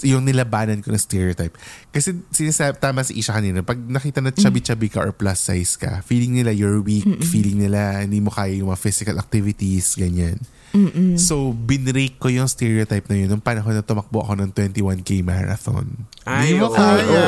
yung 0.00 0.24
nilabanan 0.24 0.80
ko 0.80 0.88
na 0.88 0.96
stereotype. 0.96 1.52
Kasi 1.92 2.16
sinasabi, 2.32 2.80
tama 2.80 3.04
si 3.04 3.20
Isha 3.20 3.36
kanina, 3.36 3.60
pag 3.60 3.76
nakita 3.76 4.24
na 4.24 4.32
chubby-chubby 4.32 4.88
ka 4.88 5.04
or 5.04 5.12
plus 5.12 5.44
size 5.44 5.76
ka, 5.76 6.00
feeling 6.00 6.32
nila 6.32 6.56
you're 6.56 6.80
weak, 6.80 7.04
feeling 7.20 7.60
nila 7.60 8.00
hindi 8.00 8.24
mo 8.24 8.32
kaya 8.32 8.56
yung 8.56 8.72
mga 8.72 8.80
physical 8.80 9.20
activities, 9.20 9.92
ganyan. 10.00 10.40
So, 11.14 11.54
binrake 11.54 12.18
ko 12.18 12.26
yung 12.32 12.50
stereotype 12.50 13.06
na 13.06 13.14
yun 13.14 13.28
nung 13.30 13.44
panahon 13.44 13.78
na 13.78 13.84
tumakbo 13.86 14.26
ako 14.26 14.34
ng 14.42 14.50
21K 14.50 15.22
marathon. 15.22 15.86
Ay, 16.26 16.56
Hindi 16.56 16.64
mo 16.64 16.72
kaya. 16.72 17.22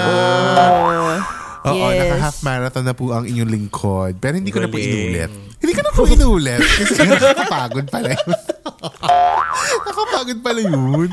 Oo, 1.66 1.86
Yes. 1.88 1.98
naka-half 2.00 2.36
marathon 2.40 2.84
na 2.84 2.92
po 2.92 3.10
ang 3.10 3.24
inyong 3.24 3.50
lingkod. 3.50 4.12
Pero 4.16 4.34
hindi 4.34 4.48
ko 4.48 4.58
na 4.58 4.66
po 4.66 4.76
Galing. 4.76 4.92
inulit. 4.92 5.30
Hindi 5.56 5.72
ko 5.72 5.82
na 5.82 5.90
po 5.90 6.02
inulit. 6.04 6.60
Kasi 6.62 7.00
nakakapagod 7.08 7.86
pala 7.88 8.08
yun. 8.12 8.30
nakapagod 9.82 10.38
pala 10.40 10.60
yun. 10.60 11.08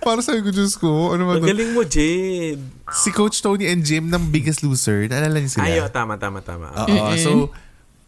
Para 0.00 0.20
sabi 0.20 0.40
ko, 0.40 0.50
Diyos 0.50 0.74
ko, 0.74 1.12
ano 1.12 1.26
ba 1.26 1.32
Ang 1.34 1.42
to? 1.42 1.48
galing 1.48 1.70
mo, 1.72 1.82
Jade. 1.82 2.62
Si 2.92 3.08
Coach 3.10 3.40
Tony 3.40 3.66
and 3.66 3.82
Jim 3.82 4.06
ng 4.06 4.30
Biggest 4.30 4.62
Loser, 4.62 5.06
naalala 5.06 5.36
niyo 5.36 5.50
sila? 5.52 5.66
Ayo, 5.66 5.82
tama, 5.88 6.14
tama, 6.16 6.38
tama. 6.40 6.70
Oo. 6.76 7.12
So, 7.16 7.30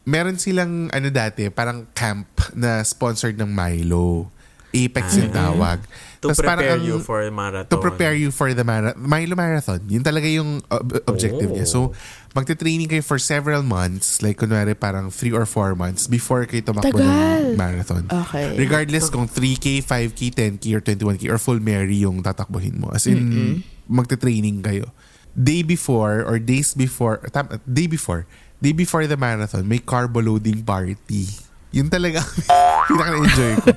meron 0.05 0.39
silang 0.39 0.89
ano 0.89 1.09
dati, 1.09 1.51
parang 1.51 1.85
camp 1.93 2.27
na 2.55 2.81
sponsored 2.81 3.37
ng 3.37 3.49
Milo. 3.49 4.31
Apex 4.69 5.17
yung 5.17 5.33
tawag. 5.33 5.81
To 6.19 6.29
Tas 6.29 6.43
parang 6.43 6.59
prepare 6.59 6.75
ang- 6.75 6.83
you 6.83 6.97
for 6.99 7.23
marathon. 7.31 7.71
to 7.71 7.79
prepare 7.79 8.11
you 8.13 8.29
for 8.29 8.51
the 8.51 8.61
mara- 8.61 8.99
Milo 8.99 9.33
Marathon. 9.33 9.79
Yun 9.87 10.03
talaga 10.03 10.27
yung 10.27 10.61
ob- 10.67 10.99
objective 11.07 11.47
niya. 11.49 11.63
So, 11.63 11.95
magte-training 12.35 12.91
kayo 12.91 13.01
for 13.01 13.17
several 13.17 13.63
months. 13.63 14.19
Like, 14.19 14.37
kunwari 14.37 14.75
parang 14.75 15.09
3 15.09 15.31
or 15.31 15.47
4 15.47 15.73
months 15.73 16.05
before 16.05 16.43
kayo 16.45 16.61
tumakbo 16.61 16.99
ng 16.99 17.55
marathon. 17.55 18.05
Okay. 18.11 18.59
Regardless 18.59 19.09
kung 19.09 19.25
3K, 19.25 19.79
5K, 19.81 20.29
10K, 20.29 20.75
or 20.75 20.83
21K, 20.83 21.31
or 21.31 21.39
full 21.39 21.63
Mary 21.63 22.03
yung 22.03 22.19
tatakbuhin 22.21 22.77
mo. 22.77 22.91
As 22.91 23.07
in, 23.07 23.63
magte-training 23.87 24.61
kayo. 24.61 24.91
Day 25.33 25.63
before, 25.63 26.27
or 26.27 26.37
days 26.37 26.75
before, 26.75 27.23
tam- 27.31 27.63
day 27.63 27.87
before, 27.87 28.27
day 28.59 28.75
before 28.75 29.07
the 29.07 29.15
marathon, 29.15 29.63
may 29.65 29.79
carbo 29.79 30.19
loading 30.19 30.67
party. 30.67 31.47
Yun 31.71 31.87
talaga 31.87 32.25
pinaka-enjoy 32.89 33.53
ko. 33.59 33.69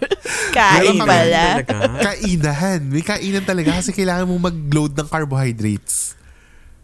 Kain 0.51 0.95
pala. 0.97 1.59
Kainahan. 1.99 2.79
May 2.81 3.01
kainan 3.01 3.43
talaga 3.43 3.75
kasi 3.75 3.91
kailangan 3.91 4.25
mong 4.25 4.43
mag-load 4.47 4.95
ng 4.95 5.07
carbohydrates. 5.07 6.15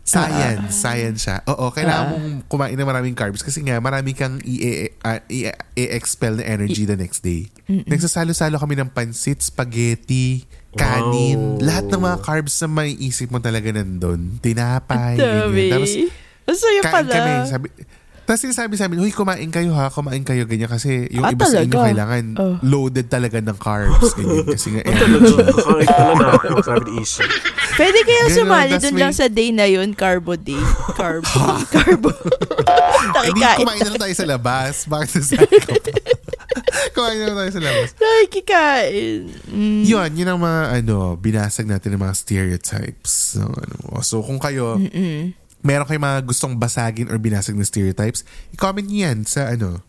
Science. 0.03 0.71
Science 0.73 1.19
siya. 1.21 1.43
Oo, 1.45 1.67
kailangan 1.69 2.05
mong 2.09 2.27
kumain 2.47 2.71
ng 2.73 2.83
maraming 2.85 3.11
carbs 3.11 3.39
kasi 3.39 3.59
nga 3.61 3.75
marami 3.77 4.11
kang 4.11 4.39
i- 4.41 4.87
ah, 4.99 5.19
i- 5.27 5.51
i-expel 5.75 6.39
na 6.39 6.43
energy 6.45 6.83
the 6.83 6.95
next 6.95 7.19
day. 7.21 7.51
Nagsasalo-salo 7.67 8.55
kami 8.55 8.75
ng 8.75 8.87
pansit, 8.87 9.39
spaghetti, 9.41 10.47
kanin. 10.73 11.59
Wow. 11.59 11.59
Lahat 11.61 11.85
ng 11.87 12.01
mga 12.01 12.17
carbs 12.21 12.55
na 12.57 12.67
may 12.69 12.95
isip 12.95 13.27
mo 13.27 13.39
talaga 13.39 13.67
nandun. 13.69 14.39
Tinapay. 14.39 15.19
Tapos 15.69 15.91
Masaya 16.47 16.81
kain 16.81 16.93
pala. 16.93 17.11
kami. 17.13 17.31
Sabi, 17.45 17.67
tapos 18.27 18.43
sinasabi 18.43 18.75
sa 18.75 18.85
amin, 18.85 18.99
huy, 18.99 19.09
kumain 19.09 19.47
kayo 19.47 19.71
ha, 19.71 19.87
kumain 19.87 20.19
kayo, 20.19 20.43
ganyan. 20.43 20.67
Kasi 20.67 21.07
yung 21.09 21.23
Ah, 21.23 21.31
iba 21.31 21.47
sa 21.47 21.63
inyo 21.63 21.71
talaga? 21.71 21.87
kailangan 21.87 22.23
Oh. 22.35 22.55
loaded 22.61 23.07
talaga 23.07 23.39
ng 23.39 23.55
carbs. 23.55 24.11
Ganyan. 24.13 24.43
Kasi 24.45 24.67
nga, 24.69 24.81
Talaga, 24.93 25.27
kakain 25.47 25.87
talaga 25.87 26.25
ako, 26.43 26.59
sabi 26.67 26.83
ni 26.85 26.93
Isha. 26.99 27.23
Pwede 27.73 27.99
kaya 28.01 28.23
Ganun, 28.25 28.35
sumali 28.35 28.73
dun 28.75 28.91
may- 28.91 29.01
lang 29.01 29.13
sa 29.13 29.25
day 29.25 29.49
na 29.49 29.63
yun, 29.63 29.93
carbo 29.93 30.35
day. 30.35 30.59
Carbo. 30.91 31.39
carbo. 31.73 32.11
Hindi, 33.23 33.41
kumain 33.55 33.79
na 33.79 33.89
lang 33.89 34.01
tayo 34.01 34.13
sa 34.13 34.27
labas. 34.27 34.83
Bakit 34.85 35.07
ko 35.07 35.19
pa? 35.23 35.45
kumain 36.91 37.17
na 37.17 37.25
lang 37.27 37.37
tayo 37.39 37.51
sa 37.53 37.61
labas. 37.63 37.89
Nakikikain. 37.95 39.19
Mm. 39.47 39.81
Yun, 39.83 40.09
yun 40.13 40.27
ang 40.27 40.41
mga 40.41 40.61
ano, 40.75 40.95
binasag 41.15 41.63
natin 41.63 41.95
ng 41.95 42.01
mga 42.01 42.15
stereotypes. 42.17 43.37
ng 43.37 43.47
ano. 43.47 43.75
So 44.01 44.19
kung 44.19 44.37
kayo, 44.37 44.75
meron 45.65 45.85
kayong 45.89 46.05
mga 46.05 46.19
gustong 46.25 46.55
basagin 46.57 47.09
or 47.09 47.17
binasag 47.17 47.57
na 47.57 47.65
stereotypes, 47.65 48.25
i-comment 48.53 48.85
niyo 48.85 49.09
yan 49.09 49.25
sa 49.25 49.49
ano, 49.49 49.81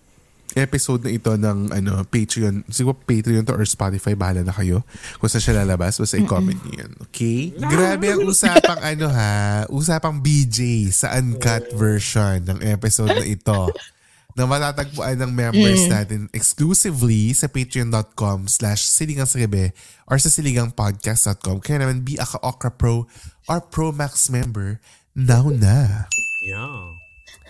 episode 0.57 1.05
na 1.05 1.13
ito 1.13 1.29
ng 1.37 1.75
ano 1.75 2.01
Patreon. 2.09 2.65
Siguro 2.73 2.97
Patreon 2.97 3.45
to 3.45 3.53
or 3.53 3.69
Spotify, 3.69 4.17
bahala 4.17 4.41
na 4.47 4.55
kayo. 4.55 4.81
Kung 5.21 5.29
saan 5.29 5.45
siya 5.45 5.61
lalabas, 5.61 6.01
basta 6.01 6.17
i-comment 6.17 6.57
niyo 6.65 6.87
yan. 6.87 6.93
Okay? 7.11 7.53
Grabe 7.59 8.17
ang 8.17 8.25
usapang 8.25 8.81
ano 8.81 9.07
ha, 9.13 9.69
usapang 9.69 10.25
BJ 10.25 10.89
sa 10.89 11.13
uncut 11.21 11.69
version 11.77 12.41
ng 12.49 12.59
episode 12.65 13.13
na 13.13 13.27
ito 13.27 13.69
na 14.39 14.47
matatagpuan 14.47 15.19
ng 15.19 15.35
members 15.35 15.91
natin 15.91 16.31
exclusively 16.31 17.35
sa 17.35 17.51
patreon.com 17.51 18.47
slash 18.47 18.87
siligangsagabi 18.87 19.75
or 20.07 20.15
sa 20.23 20.31
siligangpodcast.com. 20.31 21.59
Kaya 21.59 21.83
naman 21.83 22.07
be 22.07 22.15
a 22.23 22.25
Ka-Okra 22.25 22.71
Pro 22.71 23.11
or 23.51 23.59
Pro 23.59 23.91
Max 23.91 24.31
member 24.31 24.79
now 25.19 25.51
na. 25.51 26.07
Yeah. 26.47 26.95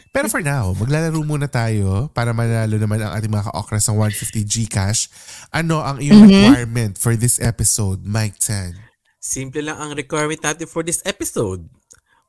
Pero 0.09 0.33
for 0.33 0.41
now, 0.41 0.73
maglalaro 0.73 1.21
muna 1.21 1.53
tayo 1.53 2.09
para 2.17 2.33
manalo 2.33 2.81
naman 2.81 3.05
ang 3.05 3.13
ating 3.13 3.29
mga 3.29 3.53
ka-okras 3.53 3.93
ng 3.93 4.01
150 4.01 4.49
Gcash. 4.49 5.13
Ano 5.53 5.85
ang 5.85 6.01
iyong 6.01 6.25
requirement 6.25 6.97
for 6.97 7.13
this 7.13 7.37
episode, 7.45 8.09
Mike 8.09 8.41
Tan? 8.41 8.73
Simple 9.21 9.61
lang 9.61 9.77
ang 9.77 9.93
requirement 9.93 10.41
natin 10.41 10.65
for 10.65 10.81
this 10.81 11.05
episode. 11.05 11.69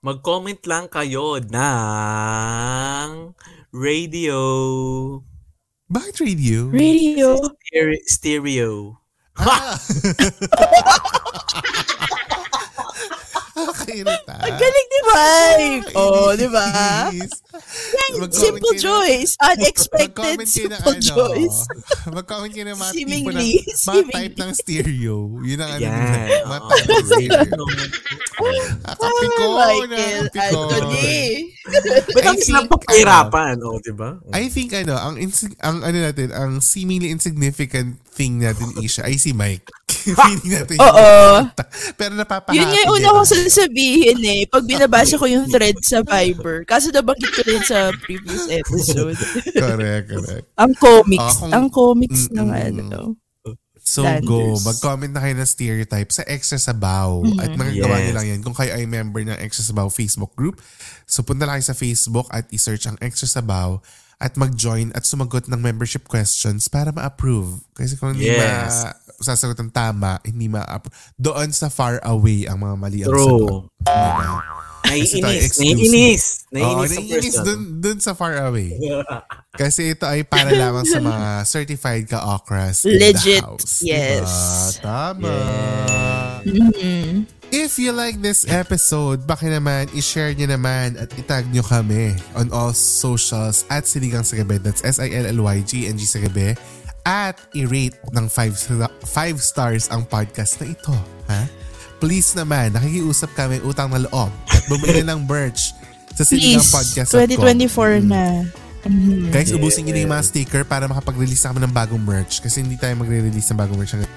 Mag-comment 0.03 0.59
lang 0.67 0.91
kayo 0.91 1.39
ng 1.39 3.07
radio. 3.71 4.39
Bakit 5.87 6.15
radio? 6.19 6.67
Radio. 6.67 7.39
Stere- 7.39 8.05
stereo. 8.05 8.99
Kairita. 13.89 14.35
Galing 14.37 14.87
ni 14.89 14.99
Mike. 15.09 15.89
Oh, 15.97 16.29
di 16.37 16.47
ba? 16.47 16.67
Mag-comment 17.09 18.33
Simple 18.33 18.73
choice. 18.77 19.31
Unexpected 19.41 20.37
simple 20.45 20.97
ano, 20.97 21.01
choice. 21.01 21.57
Mag-comment 22.09 22.51
kayo 22.53 22.65
ng 22.69 22.79
mga 22.79 22.91
tipo 22.93 23.09
Seemingly, 23.09 23.51
ng, 23.57 23.87
mga 23.89 24.03
type 24.13 24.35
ng 24.37 24.51
stereo. 24.53 25.17
Yun 25.41 25.59
ang 25.59 25.71
ano. 25.73 25.81
Yan. 25.81 25.97
nila, 25.97 26.45
Mga 26.45 26.59
type 26.69 26.87
ng 26.89 27.05
stereo. 27.09 27.63
Nakapiko. 28.85 29.45
Anthony. 30.39 31.09
Ba't 32.15 32.25
ang 32.25 32.37
I 32.37 32.39
think, 32.39 32.47
sarap 32.47 32.65
papahirapan? 32.71 33.55
Oh, 33.61 33.77
di 33.81 33.93
ba? 33.93 34.17
I 34.33 34.47
think 34.49 34.73
ano, 34.73 34.95
ang 34.95 35.15
insig- 35.19 35.59
ang 35.61 35.83
ano 35.83 35.97
natin, 35.99 36.31
ang 36.33 36.51
seemingly 36.63 37.11
insignificant 37.11 37.99
thing 38.13 38.41
natin 38.41 38.73
Isha 38.81 39.05
ay 39.05 39.19
si 39.19 39.31
Mike. 39.35 39.67
Feeling 40.17 40.51
natin 40.55 40.75
yun. 40.79 40.85
Oo. 40.87 41.19
Pero 41.99 42.13
napapahappy 42.15 42.55
Yun 42.55 42.71
yung 42.71 42.89
una 42.95 43.07
kong 43.19 43.27
na. 43.27 43.27
Sasabihin 43.79 44.19
eh. 44.21 44.41
Pag 44.45 44.63
binabasa 44.65 45.15
ko 45.15 45.25
yung 45.25 45.47
thread 45.47 45.77
sa 45.87 46.03
Viber. 46.03 46.67
Kaso 46.67 46.91
nabanggit 46.91 47.31
ko 47.31 47.41
rin 47.43 47.63
sa 47.63 47.91
previous 47.95 48.45
episode. 48.51 49.15
Correct, 49.55 50.05
correct. 50.09 50.45
ang 50.55 50.71
comics. 50.75 51.35
Kung- 51.39 51.53
ang 51.53 51.65
comics 51.69 52.21
ng 52.29 52.47
Mm-mm. 52.49 52.79
ano. 52.83 53.01
So 53.79 54.05
go, 54.21 54.53
Landers. 54.53 54.61
mag-comment 54.69 55.11
na 55.17 55.21
kayo 55.23 55.33
ng 55.33 55.49
stereotype 55.49 56.11
sa 56.13 56.21
Extra 56.29 56.61
Sabaw. 56.61 57.25
Mm-hmm. 57.25 57.41
At 57.41 57.51
magagawa 57.57 57.95
Yes. 57.95 58.03
niyo 58.03 58.13
lang 58.13 58.27
yan 58.27 58.41
kung 58.43 58.53
kayo 58.53 58.71
ay 58.71 58.85
member 58.85 59.23
ng 59.25 59.39
Extra 59.41 59.65
Sabaw 59.65 59.89
Facebook 59.89 60.37
group. 60.37 60.61
So 61.09 61.25
punta 61.25 61.49
lang 61.49 61.57
kayo 61.57 61.65
sa 61.65 61.73
Facebook 61.73 62.29
at 62.29 62.45
isearch 62.53 62.85
ang 62.85 63.01
Extra 63.01 63.25
Sabaw 63.25 63.81
at 64.19 64.35
mag-join 64.35 64.91
at 64.93 65.07
sumagot 65.07 65.47
ng 65.47 65.57
membership 65.57 66.05
questions 66.05 66.67
para 66.67 66.91
ma-approve. 66.91 67.65
Kasi 67.73 67.97
kung 67.97 68.13
hindi 68.13 68.29
Yes. 68.29 68.85
ma 68.85 68.93
sasagot 69.21 69.57
ng 69.59 69.71
tama, 69.71 70.19
hindi 70.23 70.47
ma-approve. 70.47 70.95
Doon 71.15 71.49
sa 71.51 71.67
far 71.67 71.99
away 72.03 72.47
ang 72.47 72.59
mga 72.59 72.75
mali 72.75 72.99
ang 73.03 73.11
sagot. 73.11 73.67
Diba? 73.83 74.57
Naiinis. 74.89 75.53
Naiinis. 75.59 76.23
Naiinis 76.49 76.89
sa 76.89 77.01
naiinis 77.01 77.35
person. 77.37 77.45
dun, 77.45 77.61
dun 77.77 77.97
sa 78.01 78.11
far 78.17 78.33
away. 78.49 78.73
Kasi 79.59 79.93
ito 79.93 80.05
ay 80.09 80.25
para 80.25 80.49
lamang 80.49 80.85
sa 80.87 80.97
mga 80.97 81.45
certified 81.45 82.09
ka-okras 82.09 82.87
in 82.89 82.97
Legit, 82.97 83.43
the 83.43 83.53
house. 83.53 83.85
yes. 83.85 84.29
Diba? 84.79 85.13
Tama. 85.13 85.33
If 87.49 87.81
you 87.81 87.89
like 87.91 88.21
this 88.21 88.45
episode, 88.45 89.25
baka 89.25 89.49
naman 89.49 89.89
i-share 89.97 90.37
nyo 90.37 90.53
naman 90.53 91.01
at 91.01 91.09
itag 91.17 91.49
nyo 91.49 91.65
kami 91.65 92.13
on 92.37 92.53
all 92.53 92.77
socials 92.77 93.65
at 93.73 93.89
Siligang 93.89 94.21
sa 94.21 94.37
Gabi. 94.37 94.61
That's 94.61 94.85
S-I-L-L-Y-G-N-G 94.85 96.01
sa 96.05 96.21
Gabi. 96.21 96.53
At 97.09 97.41
i-rate 97.57 97.97
ng 98.13 98.29
5 98.29 98.77
five 99.01 99.37
stars 99.41 99.89
ang 99.89 100.05
podcast 100.05 100.61
na 100.61 100.77
ito. 100.77 100.93
Ha? 101.25 101.49
Please 101.97 102.37
naman, 102.37 102.69
nakikiusap 102.77 103.33
kami 103.33 103.57
utang 103.65 103.89
na 103.89 104.05
loob 104.05 104.29
at 104.29 104.61
bumili 104.69 105.01
ng 105.01 105.25
merch 105.25 105.73
sa 106.13 106.21
Siligang 106.21 106.61
Please, 106.61 106.69
Podcast. 106.69 107.09
2024 107.09 108.05
na. 108.05 108.45
Mhm. 108.85 109.33
Guys, 109.35 109.51
ubusin 109.51 109.83
nyo 109.83 109.91
na 109.91 110.01
yung 110.07 110.13
mga 110.15 110.23
sticker 110.23 110.63
para 110.63 110.87
makapag-release 110.87 111.43
kami 111.43 111.59
ng 111.59 111.73
bagong 111.73 111.99
merch 111.99 112.39
kasi 112.39 112.63
hindi 112.63 112.79
tayo 112.79 112.95
magre-release 112.95 113.51
ng 113.51 113.59
bagong 113.59 113.75
merch. 113.75 113.91
Hanggat, 113.97 114.11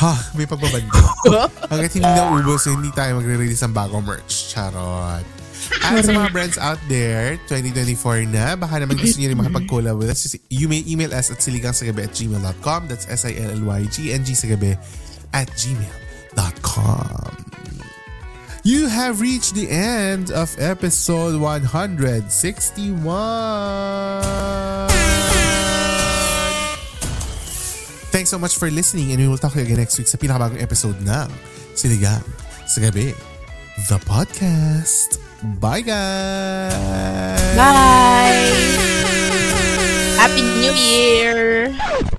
ha, 0.00 0.16
may 0.32 0.48
pagbabando. 0.48 0.88
Hanggat 1.72 1.92
hindi 1.92 2.08
na 2.08 2.32
ubos, 2.32 2.64
hindi 2.64 2.88
tayo 2.96 3.20
magre-release 3.20 3.66
ng 3.68 3.74
bagong 3.76 4.04
merch. 4.06 4.56
Charot. 4.56 5.35
At 5.86 6.02
sa 6.02 6.12
mga 6.12 6.30
brands 6.34 6.58
out 6.58 6.78
there, 6.90 7.38
2024 7.46 8.26
na, 8.26 8.58
baka 8.58 8.82
naman 8.82 8.98
gusto 8.98 9.22
nyo 9.22 9.28
rin 9.30 9.38
makapag-collab 9.38 9.94
with 9.98 10.10
us. 10.10 10.34
You 10.50 10.66
may 10.66 10.82
email 10.86 11.14
us 11.14 11.30
at 11.30 11.38
siligangsagabi 11.38 12.10
at 12.10 12.12
gmail.com. 12.14 12.80
That's 12.90 13.06
S-I-L-L-Y-G-N-G 13.06 14.28
sagabi 14.34 14.74
at 15.30 15.48
gmail.com. 15.54 17.32
You 18.66 18.90
have 18.90 19.22
reached 19.22 19.54
the 19.54 19.70
end 19.70 20.34
of 20.34 20.50
episode 20.58 21.38
161. 21.38 22.26
Thanks 28.10 28.30
so 28.30 28.38
much 28.42 28.58
for 28.58 28.66
listening 28.70 29.12
and 29.12 29.20
we 29.20 29.28
will 29.28 29.38
talk 29.38 29.52
to 29.52 29.62
you 29.62 29.70
again 29.70 29.78
next 29.78 29.94
week 30.02 30.10
sa 30.10 30.18
pinakabagong 30.18 30.58
episode 30.58 30.98
ng 31.04 31.30
Siligang 31.78 32.24
sa 32.66 32.82
Gabi, 32.82 33.14
the 33.86 34.00
podcast. 34.02 35.25
Bye 35.42 35.82
guys! 35.82 36.72
Bye! 37.56 38.76
Happy 40.16 40.42
New 40.60 40.72
Year! 40.72 42.15